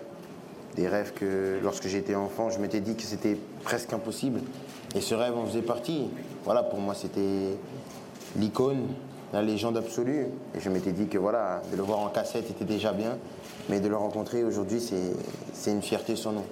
Des 0.76 0.88
rêves 0.88 1.14
que, 1.14 1.60
lorsque 1.64 1.88
j'étais 1.88 2.16
enfant, 2.16 2.50
je 2.50 2.60
m'étais 2.60 2.82
dit 2.82 2.96
que 2.96 3.02
c'était 3.04 3.38
presque 3.64 3.92
impossible. 3.94 4.42
Et 4.96 5.02
ce 5.02 5.16
rêve 5.16 5.36
en 5.36 5.46
faisait 5.46 5.62
partie. 5.62 6.10
Voilà, 6.46 6.64
pour 6.64 6.80
moi, 6.80 6.94
c'était 6.94 7.58
l'icône, 8.38 8.88
la 9.34 9.42
légende 9.42 9.78
absolue. 9.78 10.28
Et 10.56 10.60
je 10.60 10.70
m'étais 10.70 10.92
dit 10.92 11.08
que 11.08 11.18
voilà, 11.18 11.62
de 11.72 11.78
le 11.78 11.84
voir 11.84 12.00
en 12.00 12.10
cassette 12.10 12.50
était 12.50 12.66
déjà 12.66 12.92
bien. 12.92 13.18
Mais 13.70 13.80
de 13.80 13.88
le 13.88 13.96
rencontrer 13.96 14.44
aujourd'hui, 14.44 14.82
c'est 14.82 15.72
une 15.72 15.82
fierté 15.82 16.16
sans 16.16 16.34
nom. 16.34 16.46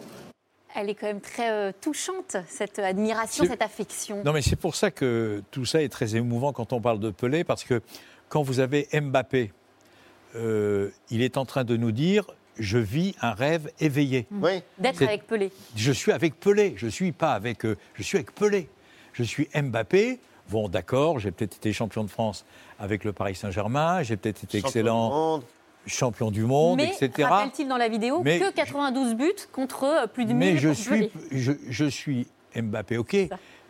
Elle 0.79 0.91
est 0.91 0.95
quand 0.95 1.07
même 1.07 1.21
très 1.21 1.49
euh, 1.49 1.71
touchante, 1.81 2.37
cette 2.47 2.77
admiration, 2.77 3.45
cette 3.45 3.63
affection. 3.63 4.23
Non, 4.23 4.31
mais 4.31 4.43
c'est 4.43 4.55
pour 4.55 4.75
ça 4.75 4.91
que 4.91 5.41
tout 5.49 5.65
ça 5.65 5.81
est 5.81 5.89
très 5.89 6.15
émouvant 6.15 6.53
quand 6.53 6.71
on 6.71 6.79
parle 6.79 6.99
de 6.99 7.09
Pelé, 7.09 7.43
parce 7.43 7.63
que 7.63 7.81
quand 8.29 8.43
vous 8.43 8.59
avez 8.59 8.87
Mbappé, 8.93 9.51
euh, 10.35 10.91
il 11.09 11.23
est 11.23 11.37
en 11.37 11.45
train 11.45 11.63
de 11.63 11.75
nous 11.75 11.91
dire 11.91 12.27
je 12.59 12.77
vis 12.77 13.15
un 13.21 13.33
rêve 13.33 13.71
éveillé. 13.79 14.27
Oui. 14.31 14.61
D'être 14.77 15.01
avec 15.01 15.25
Pelé. 15.25 15.51
Je 15.75 15.91
suis 15.91 16.11
avec 16.11 16.39
Pelé, 16.39 16.75
je 16.77 16.87
suis 16.87 17.11
pas 17.11 17.33
avec, 17.33 17.65
euh, 17.65 17.75
je 17.95 18.03
suis 18.03 18.17
avec 18.17 18.35
Pelé. 18.35 18.69
Je 19.13 19.23
suis 19.23 19.49
Mbappé. 19.55 20.19
Bon, 20.49 20.69
d'accord, 20.69 21.17
j'ai 21.17 21.31
peut-être 21.31 21.55
été 21.55 21.73
champion 21.73 22.03
de 22.03 22.09
France 22.09 22.45
avec 22.79 23.03
le 23.03 23.13
Paris 23.13 23.35
Saint-Germain, 23.35 24.03
j'ai 24.03 24.15
peut-être 24.15 24.43
été 24.43 24.59
Champion 24.59 24.69
excellent 24.69 25.07
du 25.07 25.15
monde. 25.15 25.43
Champion 25.87 26.31
du 26.31 26.43
monde, 26.43 26.77
Mais 26.77 26.93
etc. 26.99 27.27
rappelle-t-il 27.27 27.67
dans 27.67 27.77
la 27.77 27.89
vidéo 27.89 28.21
Mais- 28.23 28.39
que 28.39 28.51
92 28.51 29.15
buts 29.15 29.33
contre 29.51 29.83
euh, 29.85 30.07
plus 30.07 30.25
de 30.25 30.33
1000 30.33 30.37
Mais 30.53 30.57
je 30.57 30.69
suis, 30.69 31.09
je, 31.31 31.53
je 31.69 31.85
suis 31.85 32.27
Mbappé, 32.55 32.97
ok. 32.97 33.15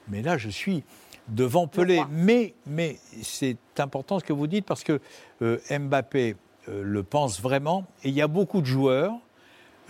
Mais 0.10 0.22
là, 0.22 0.38
je 0.38 0.50
suis 0.50 0.84
devant 1.28 1.68
Pelé. 1.68 2.02
Mais, 2.10 2.54
mais 2.66 2.98
c'est 3.22 3.58
important 3.78 4.20
ce 4.20 4.24
que 4.24 4.34
vous 4.34 4.48
dites 4.48 4.66
parce 4.66 4.84
que 4.84 5.00
euh, 5.42 5.58
Mbappé 5.70 6.36
euh, 6.70 6.82
le 6.84 7.04
pense 7.04 7.42
vraiment. 7.42 7.86
Et 8.04 8.10
il 8.10 8.16
y 8.16 8.22
a 8.22 8.28
beaucoup 8.28 8.62
de 8.62 8.66
joueurs 8.66 9.14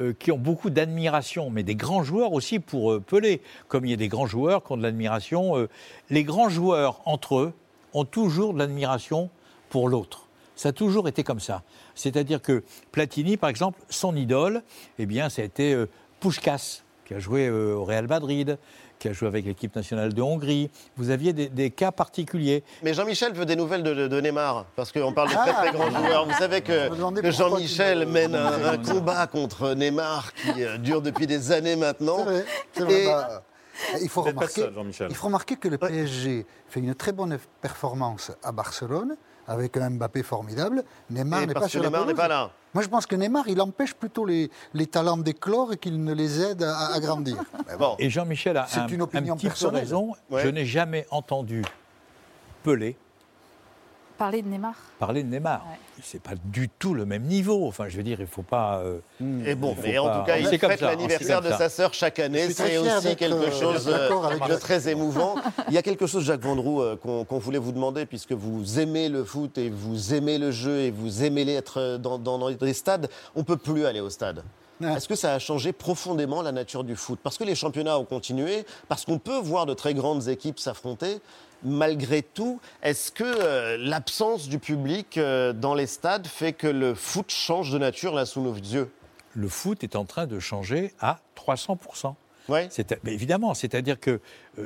euh, 0.01 0.13
qui 0.17 0.31
ont 0.31 0.37
beaucoup 0.37 0.69
d'admiration, 0.69 1.49
mais 1.49 1.63
des 1.63 1.75
grands 1.75 2.03
joueurs 2.03 2.33
aussi 2.33 2.59
pour 2.59 2.99
Pelé. 3.01 3.41
Comme 3.67 3.85
il 3.85 3.91
y 3.91 3.93
a 3.93 3.97
des 3.97 4.07
grands 4.07 4.27
joueurs 4.27 4.63
qui 4.63 4.71
ont 4.71 4.77
de 4.77 4.83
l'admiration. 4.83 5.67
les 6.09 6.23
grands 6.23 6.49
joueurs, 6.49 7.01
entre 7.05 7.37
eux, 7.37 7.53
ont 7.93 8.05
toujours 8.05 8.53
de 8.53 8.59
l'admiration 8.59 9.29
pour 9.69 9.89
l'autre. 9.89 10.26
Ça 10.57 10.69
a 10.69 10.71
toujours 10.73 11.07
été 11.07 11.23
comme 11.23 11.39
ça. 11.39 11.61
C'est-à-dire 11.95 12.41
que 12.41 12.63
Platini, 12.91 13.37
par 13.37 13.49
exemple, 13.49 13.79
son 13.89 14.13
idole, 14.15 14.63
eh 14.99 15.05
bien, 15.05 15.29
ça 15.29 15.41
a 15.43 15.45
été 15.45 15.73
euh, 15.73 15.87
qui 17.05 17.13
a 17.13 17.19
joué 17.19 17.47
euh, 17.47 17.75
au 17.75 17.85
Real 17.85 18.07
Madrid, 18.07 18.57
qui 18.99 19.07
a 19.07 19.13
joué 19.13 19.27
avec 19.29 19.45
l'équipe 19.45 19.73
nationale 19.75 20.13
de 20.13 20.21
Hongrie. 20.21 20.69
Vous 20.97 21.09
aviez 21.11 21.31
des, 21.31 21.47
des 21.47 21.69
cas 21.69 21.91
particuliers. 21.91 22.63
Mais 22.83 22.93
Jean-Michel 22.93 23.31
veut 23.33 23.45
des 23.45 23.55
nouvelles 23.55 23.83
de, 23.83 23.93
de- 23.93 24.07
de 24.07 24.19
Neymar, 24.21 24.65
parce 24.75 24.91
qu'on 24.91 25.13
parle 25.13 25.29
de 25.29 25.35
Ah. 25.37 25.43
très 25.43 25.53
très 25.53 25.71
grands 25.71 25.91
joueurs. 25.91 26.25
Vous 26.25 26.33
savez 26.33 26.61
que, 26.61 26.89
Jean-Michel 27.31 28.07
mène 28.07 28.35
un, 28.35 28.65
un 28.73 28.77
combat 28.79 29.27
contre 29.27 29.73
Neymar 29.75 30.33
qui 30.33 30.63
euh, 30.63 30.77
dure 30.79 31.01
depuis 31.01 31.27
des 31.27 31.51
années 31.51 31.75
maintenant. 31.77 32.25
C'est 32.73 32.83
vrai, 32.83 32.93
vrai. 32.93 33.03
Et- 33.03 33.05
Bah, 33.07 33.43
faut 34.09 34.23
remarquer, 34.23 34.65
il 35.07 35.15
faut 35.15 35.27
remarquer 35.27 35.55
que 35.55 35.67
le 35.67 35.77
PSG 35.77 36.47
fait 36.67 36.79
une 36.79 36.95
très 36.95 37.11
bonne 37.11 37.37
performance 37.61 38.31
à 38.43 38.51
Barcelone, 38.51 39.15
avec 39.47 39.77
un 39.77 39.89
Mbappé 39.91 40.23
formidable. 40.23 40.83
Neymar 41.09 41.47
n'est 41.47 41.53
pas 41.53 41.67
sur 41.67 41.81
Neymar 41.81 42.05
n'est 42.05 42.13
pas 42.13 42.27
là. 42.27 42.51
Moi, 42.73 42.83
je 42.83 42.89
pense 42.89 43.05
que 43.07 43.15
Neymar, 43.15 43.47
il 43.47 43.59
empêche 43.61 43.93
plutôt 43.95 44.25
les, 44.25 44.51
les 44.73 44.85
talents 44.87 45.17
d'éclore 45.17 45.73
et 45.73 45.77
qu'il 45.77 46.03
ne 46.03 46.13
les 46.13 46.41
aide 46.41 46.63
à, 46.63 46.93
à 46.93 46.99
grandir. 46.99 47.37
Bon, 47.79 47.95
Et 47.99 48.09
Jean-Michel 48.09 48.57
a 48.57 48.65
C'est 48.67 48.79
un, 48.81 48.87
une 48.87 49.01
opinion 49.01 49.33
un 49.33 49.37
petit 49.37 49.45
peu 49.47 49.51
personnelle. 49.51 49.81
raison. 49.81 50.13
Ouais. 50.29 50.43
Je 50.43 50.49
n'ai 50.49 50.65
jamais 50.65 51.05
entendu 51.11 51.63
Pelé 52.63 52.97
Parler 54.17 54.41
de 54.41 54.47
Neymar. 54.47 54.73
parler 54.99 55.23
de 55.23 55.29
Neymar. 55.29 55.63
Ouais. 55.69 55.77
C'est 56.03 56.21
pas 56.21 56.33
du 56.45 56.69
tout 56.69 56.93
le 56.93 57.05
même 57.05 57.23
niveau. 57.23 57.67
Enfin, 57.67 57.85
je 57.87 57.97
veux 57.97 58.03
dire, 58.03 58.19
il 58.19 58.27
faut 58.27 58.41
pas. 58.43 58.79
euh, 58.79 58.99
Et 59.45 59.55
bon, 59.55 59.75
mais 59.83 59.97
en 59.97 60.05
pas- 60.07 60.19
tout 60.19 60.25
cas, 60.25 60.37
il 60.37 60.47
fête 60.59 60.81
l'anniversaire 60.81 61.41
de 61.41 61.49
sa 61.49 61.69
sœur 61.69 61.93
chaque 61.93 62.19
année. 62.19 62.49
C'est 62.49 62.77
aussi 62.77 63.15
quelque 63.15 63.33
euh, 63.33 63.51
chose 63.51 63.87
euh, 63.87 64.09
avec 64.23 64.41
de 64.43 64.47
Jacques. 64.47 64.59
très 64.59 64.89
émouvant. 64.89 65.35
Il 65.67 65.73
y 65.73 65.77
a 65.77 65.81
quelque 65.81 66.07
chose, 66.07 66.23
Jacques 66.23 66.41
Vendroux, 66.41 66.81
euh, 66.81 66.95
qu'on 66.95 67.37
voulait 67.39 67.59
vous 67.59 67.71
demander, 67.71 68.05
puisque 68.05 68.31
vous 68.33 68.79
aimez 68.79 69.09
le 69.09 69.23
foot 69.23 69.57
et 69.57 69.69
vous 69.69 70.13
aimez 70.13 70.37
le 70.37 70.51
jeu 70.51 70.79
et 70.79 70.91
vous 70.91 71.23
aimez 71.23 71.47
être 71.53 71.97
dans, 71.97 72.17
dans, 72.17 72.37
dans 72.37 72.47
les 72.61 72.73
stades. 72.73 73.09
On 73.35 73.43
peut 73.43 73.57
plus 73.57 73.85
aller 73.85 73.99
au 73.99 74.09
stade. 74.09 74.43
Ouais. 74.79 74.93
Est-ce 74.93 75.07
que 75.07 75.15
ça 75.15 75.33
a 75.33 75.39
changé 75.39 75.73
profondément 75.73 76.43
la 76.43 76.51
nature 76.51 76.83
du 76.83 76.95
foot? 76.95 77.19
Parce 77.23 77.37
que 77.39 77.43
les 77.43 77.55
championnats 77.55 77.97
ont 77.97 78.05
continué, 78.05 78.63
parce 78.87 79.05
qu'on 79.05 79.17
peut 79.17 79.39
voir 79.39 79.65
de 79.65 79.73
très 79.73 79.95
grandes 79.95 80.27
équipes 80.27 80.59
s'affronter. 80.59 81.19
Malgré 81.63 82.21
tout, 82.21 82.59
est-ce 82.83 83.11
que 83.11 83.23
euh, 83.23 83.77
l'absence 83.79 84.47
du 84.47 84.59
public 84.59 85.17
euh, 85.17 85.53
dans 85.53 85.73
les 85.73 85.87
stades 85.87 86.27
fait 86.27 86.53
que 86.53 86.67
le 86.67 86.93
foot 86.93 87.31
change 87.31 87.71
de 87.71 87.77
nature 87.77 88.13
là 88.13 88.25
sous 88.25 88.41
nos 88.41 88.53
yeux? 88.53 88.91
Le 89.33 89.47
foot 89.49 89.83
est 89.83 89.95
en 89.95 90.05
train 90.05 90.27
de 90.27 90.39
changer 90.39 90.93
à 90.99 91.19
300 91.35 91.77
Ouais. 92.49 92.69
Évidemment, 93.05 93.53
c'est-à-dire 93.53 93.99
que 93.99 94.11
euh, 94.11 94.19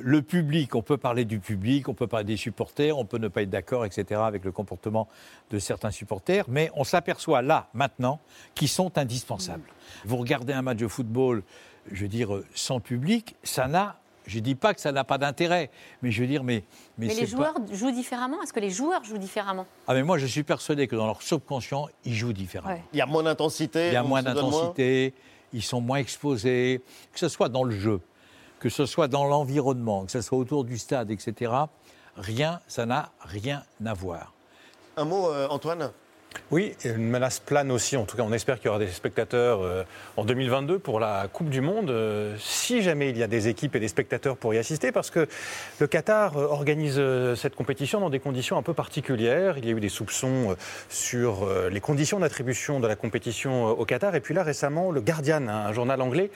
le 0.04 0.22
public, 0.22 0.76
on 0.76 0.84
peut 0.84 0.98
parler 0.98 1.26
du 1.26 1.40
public, 1.40 1.90
on 1.90 1.94
peut 1.94 2.08
parler 2.08 2.26
des 2.26 2.38
supporters, 2.38 2.98
on 2.98 3.06
peut 3.06 3.18
ne 3.18 3.28
pas 3.28 3.42
être 3.42 3.50
d'accord, 3.50 3.86
etc., 3.86 4.22
avec 4.24 4.46
le 4.46 4.52
comportement 4.52 5.08
de 5.50 5.58
certains 5.58 5.92
supporters, 5.92 6.46
mais 6.48 6.70
on 6.76 6.84
s'aperçoit 6.84 7.42
là, 7.42 7.70
maintenant, 7.74 8.20
qu'ils 8.54 8.70
sont 8.70 8.98
indispensables. 8.98 9.68
Vous 10.06 10.18
regardez 10.18 10.54
un 10.54 10.62
match 10.62 10.78
de 10.78 10.88
football, 10.88 11.42
je 11.92 12.04
veux 12.04 12.08
dire, 12.08 12.30
sans 12.54 12.80
public, 12.80 13.36
ça 13.44 13.68
n'a, 13.68 13.98
je 14.26 14.38
ne 14.38 14.44
dis 14.44 14.56
pas 14.56 14.74
que 14.74 14.82
ça 14.82 14.92
n'a 14.92 15.04
pas 15.04 15.18
d'intérêt, 15.18 15.72
mais 16.02 16.12
je 16.12 16.22
veux 16.22 16.28
dire, 16.28 16.44
mais... 16.44 16.64
Mais 16.98 17.08
les 17.08 17.22
pas- 17.22 17.26
joueurs 17.26 17.56
jouent 17.72 17.92
différemment? 17.92 18.42
Est-ce 18.42 18.54
que 18.54 18.60
les 18.60 18.70
joueurs 18.70 19.04
jouent 19.04 19.18
différemment? 19.18 19.66
Ah 19.88 19.94
mais 19.94 20.04
moi, 20.04 20.18
je 20.18 20.26
suis 20.26 20.44
persuadé 20.44 20.88
que 20.88 20.96
dans 20.96 21.08
leur 21.08 21.22
subconscient, 21.22 21.88
ils 22.06 22.14
jouent 22.14 22.34
différemment. 22.34 22.74
Ouais. 22.74 22.84
Il 22.94 23.00
y 23.00 23.02
a 23.02 23.06
moins 23.06 23.24
d'intensité. 23.24 23.88
Il 23.88 23.94
y 23.94 23.98
a 23.98 24.04
moins. 24.04 24.22
d'intensité, 24.22 25.14
ils 25.54 25.64
sont 25.64 25.82
moins 25.82 25.98
exposés, 25.98 26.82
que 27.12 27.20
ce 27.20 27.28
soit 27.28 27.50
dans 27.50 27.64
le 27.64 27.78
jeu, 27.78 28.00
que 28.60 28.70
ce 28.70 28.86
soit 28.86 29.08
dans 29.08 29.26
l'environnement, 29.26 30.06
que 30.06 30.12
ce 30.12 30.22
soit 30.22 30.38
autour 30.38 30.64
du 30.64 30.78
stade, 30.78 31.12
etc. 31.12 31.52
Rien, 32.16 32.60
ça 32.68 32.86
n'a 32.86 33.12
rien 33.22 33.64
à 33.86 33.94
voir. 33.94 34.34
Un 34.98 35.06
mot, 35.06 35.30
euh, 35.30 35.48
Antoine? 35.50 35.92
Oui, 36.52 36.76
une 36.84 37.10
menace 37.10 37.40
plane 37.40 37.72
aussi. 37.72 37.96
En 37.96 38.04
tout 38.04 38.18
cas, 38.18 38.24
on 38.24 38.34
espère 38.34 38.58
qu'il 38.58 38.66
y 38.66 38.70
aura 38.70 38.80
des 38.80 38.88
spectateurs 38.88 39.62
euh, 39.62 39.84
en 40.18 40.26
2022 40.26 40.80
pour 40.80 41.00
la 41.00 41.30
Coupe 41.32 41.50
du 41.50 41.62
Monde, 41.62 41.90
euh, 41.90 42.36
si 42.40 42.82
jamais 42.82 43.10
il 43.10 43.18
y 43.18 43.24
a 43.24 43.28
des 43.28 43.48
équipes 43.48 43.76
et 43.78 43.80
des 43.80 43.88
spectateurs 43.88 44.36
pour 44.36 44.54
y 44.54 44.58
assister, 44.58 44.92
parce 44.92 45.12
que 45.12 45.28
le 45.80 45.88
Qatar 45.88 46.38
euh, 46.38 46.48
organise 46.48 47.02
cette 47.36 47.56
compétition 47.56 48.02
dans 48.02 48.10
des 48.10 48.20
conditions 48.20 48.58
un 48.58 48.64
peu 48.64 48.74
particulières. 48.74 49.58
Il 49.58 49.66
y 49.66 49.70
a 49.70 49.72
eu 49.72 49.80
des 49.80 49.90
soupçons 49.90 50.56
sur 50.90 51.48
les 51.70 51.80
conditions 51.80 52.20
d'attribution 52.20 52.80
de 52.80 52.88
la 52.88 52.96
compétition 52.96 53.68
au 53.68 53.86
Qatar. 53.86 54.16
Et 54.16 54.20
puis 54.20 54.34
là, 54.34 54.44
récemment, 54.44 54.92
le 54.92 55.00
Guardian, 55.00 55.48
un 55.48 55.72
journal 55.72 56.02
anglais, 56.02 56.32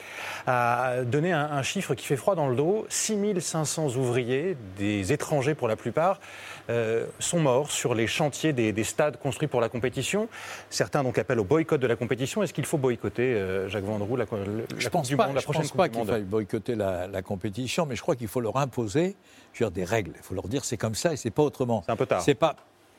a 0.46 1.02
donné 1.04 1.32
un, 1.32 1.44
un 1.44 1.62
chiffre 1.62 1.94
qui 1.94 2.06
fait 2.06 2.16
froid 2.16 2.34
dans 2.34 2.48
le 2.48 2.56
dos. 2.56 2.86
6500 2.88 3.96
ouvriers, 3.96 4.56
des 4.78 5.12
étrangers 5.12 5.54
pour 5.54 5.68
la 5.68 5.76
plupart, 5.76 6.20
euh, 6.70 7.06
sont 7.18 7.40
morts 7.40 7.70
sur 7.70 7.94
les 7.94 8.06
chantiers 8.06 8.52
des, 8.52 8.72
des 8.72 8.84
stades 8.84 9.18
construits 9.18 9.48
pour 9.48 9.60
la 9.60 9.68
compétition. 9.68 10.28
Certains 10.70 11.02
donc 11.02 11.18
appellent 11.18 11.40
au 11.40 11.44
boycott 11.44 11.80
de 11.80 11.86
la 11.86 11.96
compétition. 11.96 12.42
Est-ce 12.42 12.52
qu'il 12.52 12.66
faut 12.66 12.78
boycotter, 12.78 13.34
euh, 13.34 13.68
Jacques 13.68 13.84
Vendroux, 13.84 14.16
la, 14.16 14.24
la 14.24 14.78
Je 14.78 14.88
pense 14.88 15.08
du 15.08 15.16
pas, 15.16 15.26
Monde, 15.26 15.34
la 15.34 15.40
je 15.40 15.44
prochaine 15.44 15.62
pense 15.62 15.70
Coupe 15.70 15.78
pas 15.78 15.88
qu'il 15.88 16.04
faille 16.04 16.22
boycotter 16.22 16.74
la, 16.74 17.06
la 17.06 17.22
compétition, 17.22 17.86
mais 17.86 17.96
je 17.96 18.02
crois 18.02 18.16
qu'il 18.16 18.28
faut 18.28 18.40
leur 18.40 18.56
imposer 18.56 19.16
je 19.52 19.64
veux 19.64 19.70
dire, 19.70 19.74
des 19.74 19.84
règles. 19.84 20.12
Il 20.16 20.22
faut 20.22 20.34
leur 20.34 20.48
dire 20.48 20.64
c'est 20.64 20.76
comme 20.76 20.94
ça 20.94 21.12
et 21.12 21.16
c'est 21.16 21.30
pas 21.30 21.42
autrement. 21.42 21.82
C'est 21.86 21.92
un 21.92 21.96
peu 21.96 22.06
tard. 22.06 22.20
C'est 22.22 22.34
pas. 22.34 22.56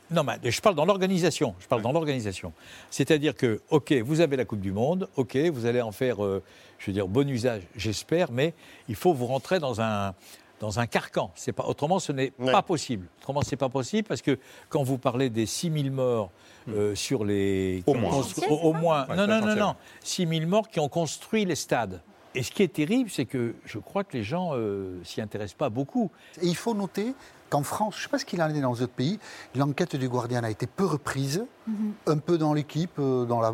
Non, 0.09 0.23
mais 0.23 0.49
je 0.49 0.61
parle 0.61 0.75
dans 0.75 0.85
l'organisation. 0.85 1.53
Je 1.59 1.67
parle 1.67 1.81
dans 1.81 1.91
l'organisation. 1.91 2.53
C'est-à-dire 2.89 3.35
que, 3.35 3.61
ok, 3.69 3.93
vous 4.05 4.21
avez 4.21 4.37
la 4.37 4.45
Coupe 4.45 4.61
du 4.61 4.71
Monde, 4.71 5.09
ok, 5.17 5.35
vous 5.51 5.65
allez 5.65 5.81
en 5.81 5.91
faire, 5.91 6.23
euh, 6.23 6.41
je 6.79 6.87
veux 6.87 6.93
dire, 6.93 7.07
bon 7.07 7.29
usage, 7.29 7.63
j'espère, 7.75 8.31
mais 8.31 8.53
il 8.87 8.95
faut 8.95 9.13
vous 9.13 9.25
rentrer 9.25 9.59
dans 9.59 9.81
un 9.81 10.13
dans 10.59 10.79
un 10.79 10.87
carcan. 10.87 11.31
C'est 11.35 11.51
pas 11.51 11.65
autrement, 11.65 11.99
ce 11.99 12.11
n'est 12.11 12.33
Ouais. 12.39 12.51
pas 12.51 12.61
possible. 12.61 13.07
Autrement, 13.19 13.41
c'est 13.41 13.55
pas 13.57 13.69
possible 13.69 14.07
parce 14.07 14.21
que 14.21 14.39
quand 14.69 14.83
vous 14.83 14.97
parlez 14.97 15.29
des 15.29 15.45
6000 15.45 15.91
morts 15.91 16.31
euh, 16.69 16.95
sur 16.95 17.23
les 17.25 17.83
Au 17.85 17.93
moins. 17.93 18.11
Chantier, 18.23 18.47
au, 18.49 18.53
au 18.55 18.57
c'est 18.57 18.73
ça 18.73 18.79
moins, 18.79 19.07
Ouais, 19.07 19.15
non, 19.15 19.27
non, 19.27 19.41
non, 19.45 19.55
non, 19.55 19.75
6000 20.03 20.47
morts 20.47 20.67
qui 20.69 20.79
ont 20.79 20.89
construit 20.89 21.45
les 21.45 21.55
stades. 21.55 22.01
et 22.35 22.43
ce 22.43 22.51
qui 22.51 22.63
est 22.63 22.67
terrible, 22.73 23.09
c'est 23.09 23.25
que 23.25 23.55
je 23.65 23.79
crois 23.79 24.03
que 24.03 24.15
les 24.17 24.23
gens 24.23 24.51
euh, 24.53 24.99
s'y 25.03 25.21
intéressent 25.21 25.57
pas 25.57 25.69
beaucoup. 25.69 26.11
Et 26.41 26.47
il 26.47 26.55
faut 26.55 26.73
noter 26.73 27.13
qu'en 27.49 27.63
France, 27.63 27.95
je 27.95 27.99
ne 27.99 28.03
sais 28.03 28.09
pas 28.09 28.19
ce 28.19 28.25
qu'il 28.25 28.41
en 28.41 28.49
est 28.49 28.61
dans 28.61 28.73
les 28.73 28.81
autres 28.81 28.93
pays, 28.93 29.19
l'enquête 29.55 29.95
du 29.95 30.09
Guardian 30.09 30.43
a 30.43 30.49
été 30.49 30.67
peu 30.67 30.85
reprise, 30.85 31.45
Mhm. 31.67 31.93
un 32.07 32.17
peu 32.17 32.37
dans 32.37 32.53
l'équipe, 32.53 32.97
euh, 32.99 33.25
dans 33.25 33.41
la- 33.41 33.53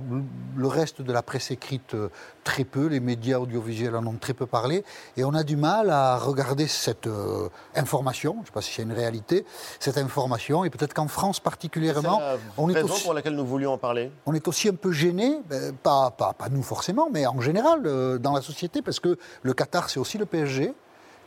le 0.55 0.67
reste 0.67 1.01
de 1.01 1.11
la 1.11 1.23
presse 1.23 1.49
écrite 1.49 1.95
euh, 1.95 2.09
très 2.43 2.63
peu, 2.63 2.85
les 2.85 2.99
médias 2.99 3.39
audiovisuels 3.39 3.95
en 3.95 4.05
ont 4.05 4.17
très 4.19 4.33
peu 4.35 4.45
parlé, 4.45 4.83
et 5.17 5.23
on 5.23 5.33
a 5.33 5.43
du 5.43 5.55
mal 5.55 5.89
à 5.89 6.17
regarder 6.17 6.67
cette 6.67 7.07
euh, 7.07 7.49
information, 7.75 8.33
je 8.35 8.39
ne 8.41 8.45
sais 8.45 8.51
pas 8.51 8.61
si 8.61 8.71
c'est 8.73 8.83
une 8.83 8.91
réalité, 8.91 9.45
cette 9.79 9.97
information, 9.97 10.63
et 10.63 10.69
peut-être 10.69 10.93
qu'en 10.93 11.07
France 11.07 11.39
particulièrement, 11.39 12.19
C'est 12.19 12.25
la 12.25 12.37
on 12.57 12.69
est, 12.69 12.73
raison 12.73 12.93
aussi, 12.93 13.03
pour 13.03 13.13
laquelle 13.15 13.35
nous 13.35 13.45
voulions 13.45 13.73
en 13.73 13.77
parler. 13.79 14.11
on 14.27 14.33
est 14.33 14.47
aussi 14.47 14.69
un 14.69 14.75
peu 14.75 14.91
gêné, 14.91 15.39
ben, 15.49 15.73
pas, 15.75 16.11
pas, 16.11 16.33
pas 16.33 16.49
nous 16.49 16.61
forcément, 16.63 17.09
mais 17.11 17.25
en 17.25 17.41
général 17.41 17.81
euh, 17.85 18.19
dans 18.19 18.33
la 18.33 18.41
société, 18.41 18.81
parce 18.83 18.99
que 18.99 19.17
le 19.41 19.53
Qatar 19.53 19.89
c'est 19.89 19.99
aussi 19.99 20.17
le 20.19 20.25
PSG, 20.27 20.73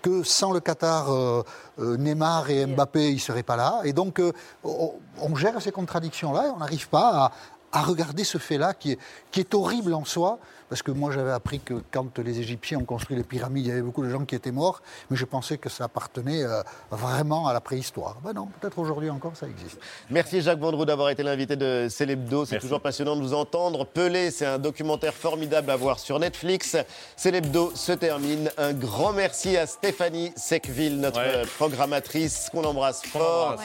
que 0.07 0.23
sans 0.23 0.53
le 0.53 0.61
Qatar, 0.61 1.12
euh, 1.12 1.42
euh, 1.81 1.97
Neymar 1.97 2.49
et 2.49 2.64
Mbappé, 2.64 3.11
ils 3.11 3.14
ne 3.14 3.21
seraient 3.21 3.42
pas 3.42 3.57
là. 3.57 3.81
Et 3.83 3.92
donc, 3.92 4.21
euh, 4.21 4.33
on, 4.62 4.92
on 5.21 5.35
gère 5.35 5.61
ces 5.61 5.73
contradictions-là 5.73 6.47
et 6.47 6.51
on 6.51 6.59
n'arrive 6.59 6.88
pas 6.88 7.33
à, 7.73 7.81
à 7.81 7.83
regarder 7.83 8.23
ce 8.23 8.38
fait-là 8.38 8.73
qui 8.73 8.92
est, 8.92 8.99
qui 9.33 9.40
est 9.40 9.53
horrible 9.53 9.95
en 9.95 10.05
soi. 10.05 10.38
Parce 10.69 10.83
que 10.83 10.91
moi, 10.91 11.13
j'avais 11.13 11.31
appris 11.31 11.61
que 11.61 11.75
quand 11.93 12.19
les 12.19 12.41
Égyptiens 12.41 12.79
ont 12.79 12.85
construit 12.85 13.17
les 13.17 13.23
pyramides, 13.23 13.67
il 13.67 13.69
y 13.69 13.73
avait 13.73 13.83
beaucoup 13.83 14.03
de 14.05 14.11
gens 14.11 14.25
qui 14.25 14.35
étaient 14.35 14.51
morts, 14.51 14.83
mais 15.11 15.17
je 15.17 15.25
pensais 15.25 15.59
que 15.59 15.69
ça 15.69 15.85
appartenait 15.85 16.43
euh, 16.43 16.63
vraiment 16.91 17.47
à 17.47 17.53
la 17.53 17.61
préhistoire. 17.61 18.17
Ben 18.25 18.33
non, 18.33 18.49
peut-être 18.61 18.79
aujourd'hui 18.79 19.09
encore, 19.11 19.37
ça 19.37 19.47
existe. 19.47 19.79
Merci 20.11 20.41
Jacques 20.41 20.59
Vendroux 20.59 20.85
d'avoir 20.85 21.11
été 21.11 21.23
l'invité 21.23 21.57
de 21.57 21.87
Célébdo. 21.89 22.45
C'est 22.45 22.59
toujours 22.59 22.81
passionnant 22.81 23.15
de 23.17 23.23
vous 23.23 23.35
entendre. 23.35 23.85
Pelé, 23.87 24.31
c'est 24.31 24.47
un 24.47 24.59
documentaire 24.59 25.15
formidable 25.15 25.71
à 25.71 25.77
voir 25.77 25.99
sur 25.99 26.19
Netflix. 26.19 26.77
Célébdo 27.17 27.73
se 27.75 27.93
termine. 27.93 28.51
Un 28.59 28.73
grand 28.73 29.13
merci 29.13 29.57
à 29.57 29.67
Stéphanie 29.67 30.33
Secville, 30.37 31.01
notre 31.01 31.21
Ouais. 31.21 31.43
programmatrice, 31.59 32.49
qu'on 32.51 32.65
embrasse 32.65 33.03
fort. 33.07 33.57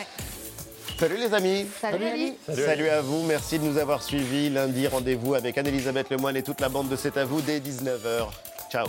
Salut 1.01 1.17
les 1.17 1.33
amis. 1.33 1.65
Salut. 1.81 2.35
Salut 2.47 2.87
à 2.87 3.01
vous, 3.01 3.23
merci 3.23 3.57
de 3.57 3.63
nous 3.63 3.79
avoir 3.79 4.03
suivis. 4.03 4.51
Lundi, 4.51 4.87
rendez-vous 4.87 5.33
avec 5.33 5.57
Anne-Elisabeth 5.57 6.11
Lemoine 6.11 6.37
et 6.37 6.43
toute 6.43 6.61
la 6.61 6.69
bande 6.69 6.89
de 6.89 6.95
C'est 6.95 7.17
à 7.17 7.25
vous 7.25 7.41
dès 7.41 7.59
19h. 7.59 8.27
Ciao. 8.71 8.85